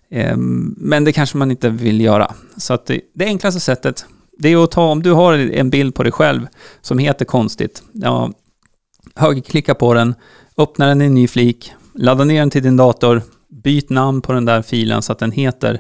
Eh, 0.10 0.38
men 0.78 1.04
det 1.04 1.14
kanske 1.14 1.38
man 1.38 1.52
inte 1.52 1.70
vill 1.70 2.02
göra. 2.02 2.34
Så 2.58 2.74
att 2.74 2.86
det, 2.86 3.02
det 3.14 3.26
enklaste 3.26 3.60
sättet, 3.60 4.06
det 4.38 4.50
är 4.50 4.64
att 4.64 4.72
ta, 4.72 4.92
om 4.92 5.04
du 5.04 5.12
har 5.12 5.34
en 5.34 5.70
bild 5.70 5.96
på 5.96 6.04
dig 6.04 6.12
själv 6.12 6.48
som 6.82 6.98
heter 6.98 7.26
konstigt, 7.26 7.84
ja, 7.92 8.32
högerklicka 9.16 9.76
på 9.76 9.94
den, 9.94 10.16
öppna 10.58 10.88
den 10.88 11.02
i 11.02 11.06
en 11.06 11.14
ny 11.14 11.28
flik, 11.28 11.74
ladda 11.94 12.24
ner 12.24 12.40
den 12.40 12.50
till 12.50 12.64
din 12.64 12.78
dator, 12.78 13.22
byt 13.66 13.90
namn 13.90 14.22
på 14.22 14.34
den 14.34 14.46
där 14.46 14.62
filen 14.62 15.02
så 15.02 15.12
att 15.12 15.20
den 15.20 15.32
heter 15.32 15.80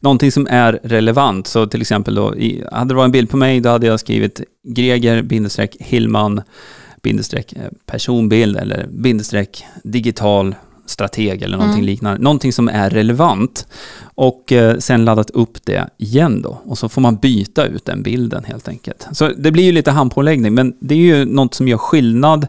någonting 0.00 0.32
som 0.32 0.46
är 0.50 0.80
relevant. 0.82 1.46
Så 1.46 1.66
till 1.66 1.80
exempel 1.80 2.14
då, 2.14 2.34
hade 2.72 2.88
det 2.88 2.94
varit 2.94 3.04
en 3.04 3.12
bild 3.12 3.30
på 3.30 3.36
mig, 3.36 3.60
då 3.60 3.68
hade 3.68 3.86
jag 3.86 4.00
skrivit 4.00 4.40
Greger-Hillman 4.64 6.42
eh, 7.02 7.64
personbild 7.86 8.56
eller 8.56 8.86
bindestreck 8.90 9.64
digital 9.82 10.54
strateg 10.90 11.42
eller 11.42 11.56
någonting 11.56 11.80
mm. 11.80 11.86
liknande. 11.86 12.22
Någonting 12.22 12.52
som 12.52 12.68
är 12.68 12.90
relevant. 12.90 13.66
Och 14.14 14.52
eh, 14.52 14.78
sen 14.78 15.04
laddat 15.04 15.30
upp 15.30 15.64
det 15.64 15.88
igen 15.98 16.42
då. 16.42 16.60
Och 16.64 16.78
så 16.78 16.88
får 16.88 17.00
man 17.00 17.16
byta 17.16 17.66
ut 17.66 17.84
den 17.84 18.02
bilden 18.02 18.44
helt 18.44 18.68
enkelt. 18.68 19.06
Så 19.12 19.28
det 19.28 19.50
blir 19.50 19.64
ju 19.64 19.72
lite 19.72 19.90
handpåläggning, 19.90 20.54
men 20.54 20.74
det 20.80 20.94
är 20.94 20.98
ju 20.98 21.24
något 21.24 21.54
som 21.54 21.68
gör 21.68 21.78
skillnad. 21.78 22.46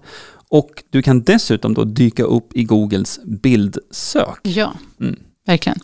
Och 0.52 0.84
du 0.90 1.02
kan 1.02 1.22
dessutom 1.22 1.74
då 1.74 1.84
dyka 1.84 2.24
upp 2.24 2.54
i 2.54 2.64
Googles 2.64 3.20
bildsök. 3.24 4.40
Ja. 4.44 4.74
Mm. 5.00 5.16
Verkligen. 5.46 5.80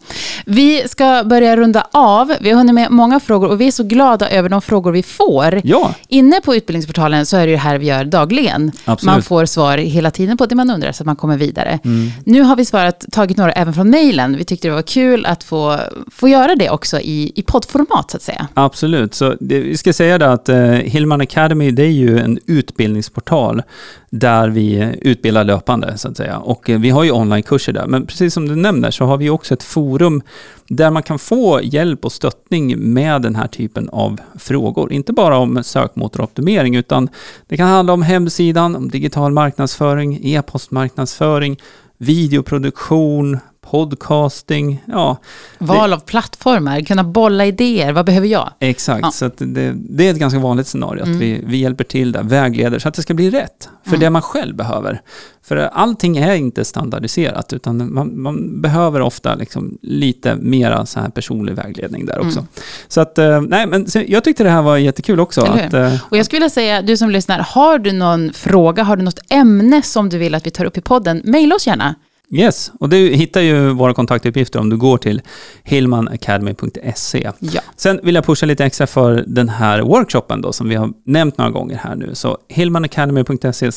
Vi 0.45 0.87
ska 0.87 1.23
börja 1.25 1.57
runda 1.57 1.87
av. 1.91 2.33
Vi 2.41 2.49
har 2.49 2.57
hunnit 2.57 2.75
med 2.75 2.91
många 2.91 3.19
frågor 3.19 3.49
och 3.49 3.61
vi 3.61 3.67
är 3.67 3.71
så 3.71 3.83
glada 3.83 4.29
över 4.29 4.49
de 4.49 4.61
frågor 4.61 4.91
vi 4.91 5.03
får. 5.03 5.61
Ja. 5.63 5.93
Inne 6.07 6.41
på 6.41 6.55
utbildningsportalen 6.55 7.25
så 7.25 7.37
är 7.37 7.45
det 7.45 7.51
ju 7.51 7.57
här 7.57 7.77
vi 7.77 7.85
gör 7.85 8.05
dagligen. 8.05 8.71
Absolut. 8.85 9.13
Man 9.13 9.21
får 9.23 9.45
svar 9.45 9.77
hela 9.77 10.11
tiden 10.11 10.37
på 10.37 10.45
det 10.45 10.55
man 10.55 10.69
undrar 10.69 10.91
så 10.91 11.03
att 11.03 11.05
man 11.05 11.15
kommer 11.15 11.37
vidare. 11.37 11.79
Mm. 11.85 12.09
Nu 12.25 12.41
har 12.41 12.55
vi 12.55 12.65
svarat, 12.65 13.05
tagit 13.11 13.37
några 13.37 13.51
även 13.51 13.73
från 13.73 13.89
mejlen. 13.89 14.37
Vi 14.37 14.45
tyckte 14.45 14.67
det 14.67 14.73
var 14.73 14.81
kul 14.81 15.25
att 15.25 15.43
få, 15.43 15.79
få 16.11 16.27
göra 16.27 16.55
det 16.55 16.69
också 16.69 16.99
i, 16.99 17.31
i 17.35 17.41
poddformat 17.41 18.11
så 18.11 18.17
att 18.17 18.23
säga. 18.23 18.47
Absolut, 18.53 19.13
så 19.13 19.35
det, 19.39 19.59
vi 19.59 19.77
ska 19.77 19.93
säga 19.93 20.17
det 20.17 20.31
att 20.31 20.49
eh, 20.49 20.57
Hillman 20.65 21.21
Academy 21.21 21.71
det 21.71 21.83
är 21.83 21.91
ju 21.91 22.19
en 22.19 22.39
utbildningsportal 22.45 23.61
där 24.09 24.49
vi 24.49 24.95
utbildar 25.01 25.43
löpande 25.43 25.97
så 25.97 26.07
att 26.07 26.17
säga. 26.17 26.37
Och 26.37 26.69
eh, 26.69 26.79
vi 26.79 26.89
har 26.89 27.03
ju 27.03 27.11
onlinekurser 27.11 27.73
där, 27.73 27.87
men 27.87 28.05
precis 28.05 28.33
som 28.33 28.47
du 28.47 28.55
nämner 28.55 28.91
så 28.91 29.05
har 29.05 29.17
vi 29.17 29.29
också 29.29 29.53
ett 29.53 29.63
forum 29.63 30.21
där 30.67 30.91
man 30.91 31.03
kan 31.03 31.19
få 31.19 31.59
hjälp 31.63 32.05
och 32.05 32.11
stöttning 32.11 32.93
med 32.93 33.21
den 33.21 33.35
här 33.35 33.47
typen 33.47 33.89
av 33.89 34.19
frågor. 34.39 34.93
Inte 34.93 35.13
bara 35.13 35.37
om 35.37 35.63
sökmotoroptimering, 35.63 36.75
utan 36.75 37.09
det 37.47 37.57
kan 37.57 37.67
handla 37.67 37.93
om 37.93 38.01
hemsidan, 38.01 38.75
om 38.75 38.89
digital 38.89 39.31
marknadsföring, 39.31 40.19
e-postmarknadsföring, 40.23 41.57
videoproduktion, 41.97 43.39
podcasting, 43.71 44.83
ja. 44.85 45.17
Val 45.57 45.93
av 45.93 45.99
plattformar, 45.99 46.81
kunna 46.81 47.03
bolla 47.03 47.45
idéer, 47.45 47.91
vad 47.93 48.05
behöver 48.05 48.27
jag? 48.27 48.49
Exakt, 48.59 48.99
Ja. 49.01 49.11
så 49.11 49.31
det, 49.37 49.73
det 49.75 50.07
är 50.07 50.11
ett 50.11 50.19
ganska 50.19 50.39
vanligt 50.39 50.67
scenario, 50.67 51.01
att 51.01 51.07
Mm. 51.07 51.19
vi, 51.19 51.41
vi 51.45 51.57
hjälper 51.57 51.83
till 51.83 52.11
där, 52.11 52.23
vägleder, 52.23 52.79
så 52.79 52.87
att 52.87 52.93
det 52.93 53.01
ska 53.01 53.13
bli 53.13 53.29
rätt 53.29 53.69
för 53.83 53.89
Mm. 53.89 53.99
det 53.99 54.09
man 54.09 54.21
själv 54.21 54.55
behöver. 54.55 55.01
För 55.43 55.57
allting 55.57 56.17
är 56.17 56.35
inte 56.35 56.65
standardiserat, 56.65 57.53
utan 57.53 57.93
man, 57.93 58.21
man 58.21 58.61
behöver 58.61 59.01
ofta 59.01 59.35
liksom 59.35 59.77
lite 59.81 60.35
mera 60.35 60.85
så 60.85 60.99
här 60.99 61.09
personlig 61.09 61.53
vägledning 61.55 62.05
där 62.05 62.19
också. 62.19 62.39
Mm. 62.39 62.49
Så 62.87 63.01
att, 63.01 63.17
eh, 63.17 63.41
nej 63.41 63.67
men 63.67 63.87
jag 64.07 64.23
tyckte 64.23 64.43
det 64.43 64.49
här 64.49 64.61
var 64.61 64.77
jättekul 64.77 65.19
också. 65.19 65.41
Att, 65.41 65.73
eh, 65.73 65.93
Och 66.09 66.17
jag 66.17 66.25
skulle 66.25 66.39
vilja 66.39 66.49
säga, 66.49 66.81
du 66.81 66.97
som 66.97 67.09
lyssnar, 67.09 67.39
har 67.39 67.79
du 67.79 67.91
någon 67.91 68.33
fråga, 68.33 68.83
har 68.83 68.95
du 68.95 69.03
något 69.03 69.19
ämne 69.29 69.81
som 69.81 70.09
du 70.09 70.17
vill 70.17 70.35
att 70.35 70.45
vi 70.45 70.51
tar 70.51 70.65
upp 70.65 70.77
i 70.77 70.81
podden, 70.81 71.21
mejla 71.23 71.55
oss 71.55 71.67
gärna. 71.67 71.95
Yes, 72.31 72.71
och 72.79 72.89
du 72.89 72.97
hittar 72.97 73.41
ju 73.41 73.69
våra 73.69 73.93
kontaktuppgifter 73.93 74.59
om 74.59 74.69
du 74.69 74.77
går 74.77 74.97
till 74.97 75.21
hillmanacademy.se. 75.63 77.31
Ja. 77.39 77.61
Sen 77.75 77.99
vill 78.03 78.15
jag 78.15 78.25
pusha 78.25 78.45
lite 78.45 78.65
extra 78.65 78.87
för 78.87 79.23
den 79.27 79.49
här 79.49 79.81
workshopen 79.81 80.41
då, 80.41 80.53
som 80.53 80.69
vi 80.69 80.75
har 80.75 80.93
nämnt 81.05 81.37
några 81.37 81.51
gånger 81.51 81.75
här 81.75 81.95
nu. 81.95 82.15
Så 82.15 82.37
hillmanacademy.se 82.47 83.71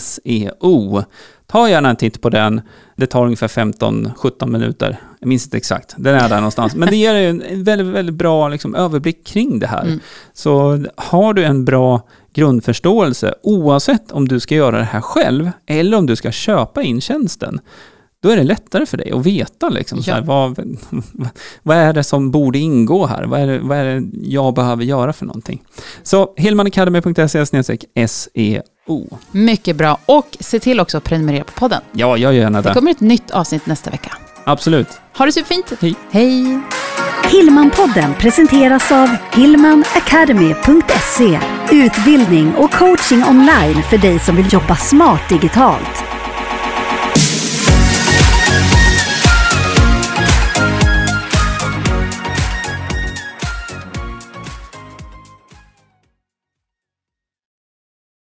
SEO. 0.00 1.02
Ta 1.46 1.68
gärna 1.68 1.90
en 1.90 1.96
titt 1.96 2.20
på 2.20 2.30
den. 2.30 2.60
Det 2.96 3.06
tar 3.06 3.24
ungefär 3.24 3.48
15-17 3.48 4.46
minuter. 4.46 5.00
Jag 5.20 5.28
minns 5.28 5.44
inte 5.44 5.56
exakt. 5.56 5.94
Den 5.98 6.14
är 6.14 6.28
där 6.28 6.36
någonstans. 6.36 6.74
Men 6.74 6.88
det 6.88 6.96
ger 6.96 7.14
en 7.14 7.64
väldigt, 7.64 7.86
väldigt 7.86 8.14
bra 8.14 8.48
liksom, 8.48 8.74
överblick 8.74 9.26
kring 9.26 9.58
det 9.58 9.66
här. 9.66 9.82
Mm. 9.82 10.00
Så 10.32 10.84
har 10.96 11.34
du 11.34 11.44
en 11.44 11.64
bra 11.64 12.02
grundförståelse, 12.36 13.34
oavsett 13.42 14.12
om 14.12 14.28
du 14.28 14.40
ska 14.40 14.54
göra 14.54 14.78
det 14.78 14.84
här 14.84 15.00
själv 15.00 15.50
eller 15.66 15.96
om 15.98 16.06
du 16.06 16.16
ska 16.16 16.30
köpa 16.32 16.82
in 16.82 17.00
tjänsten, 17.00 17.60
då 18.22 18.28
är 18.30 18.36
det 18.36 18.42
lättare 18.42 18.86
för 18.86 18.96
dig 18.96 19.10
att 19.12 19.26
veta 19.26 19.68
liksom, 19.68 20.02
så 20.02 20.10
här, 20.10 20.18
Ja. 20.18 20.24
vad, 20.24 20.58
vad 21.62 21.76
är 21.76 21.92
det 21.92 22.04
som 22.04 22.30
borde 22.30 22.58
ingå 22.58 23.06
här? 23.06 23.24
Vad 23.24 23.40
är, 23.40 23.46
det, 23.46 23.58
vad 23.58 23.78
är 23.78 23.84
det 23.84 24.02
jag 24.22 24.54
behöver 24.54 24.84
göra 24.84 25.12
för 25.12 25.26
någonting? 25.26 25.62
Så 26.02 26.34
hillmanacademy.se 26.36 27.46
SEO. 28.08 29.18
Mycket 29.30 29.76
bra. 29.76 29.98
Och 30.06 30.36
se 30.40 30.60
till 30.60 30.80
också 30.80 30.98
att 30.98 31.04
prenumerera 31.04 31.44
på 31.44 31.52
podden. 31.52 31.80
Ja, 31.92 32.08
jag 32.16 32.34
gör 32.34 32.40
gärna 32.42 32.62
Det 32.62 32.68
det. 32.68 32.74
kommer 32.74 32.90
ett 32.90 33.00
nytt 33.00 33.30
avsnitt 33.30 33.66
nästa 33.66 33.90
vecka. 33.90 34.12
Absolut. 34.46 34.88
Ha 35.16 35.26
det 35.26 35.32
superfint. 35.32 35.72
Hej. 35.80 35.94
Hej. 36.10 36.60
Hillmanpodden 37.24 38.14
presenteras 38.14 38.92
av 38.92 39.08
hillmanacademy.se 39.32 41.40
Utbildning 41.70 42.54
och 42.54 42.72
coaching 42.72 43.24
online 43.24 43.82
för 43.82 43.98
dig 43.98 44.18
som 44.18 44.36
vill 44.36 44.52
jobba 44.52 44.76
smart 44.76 45.28
digitalt. 45.28 46.04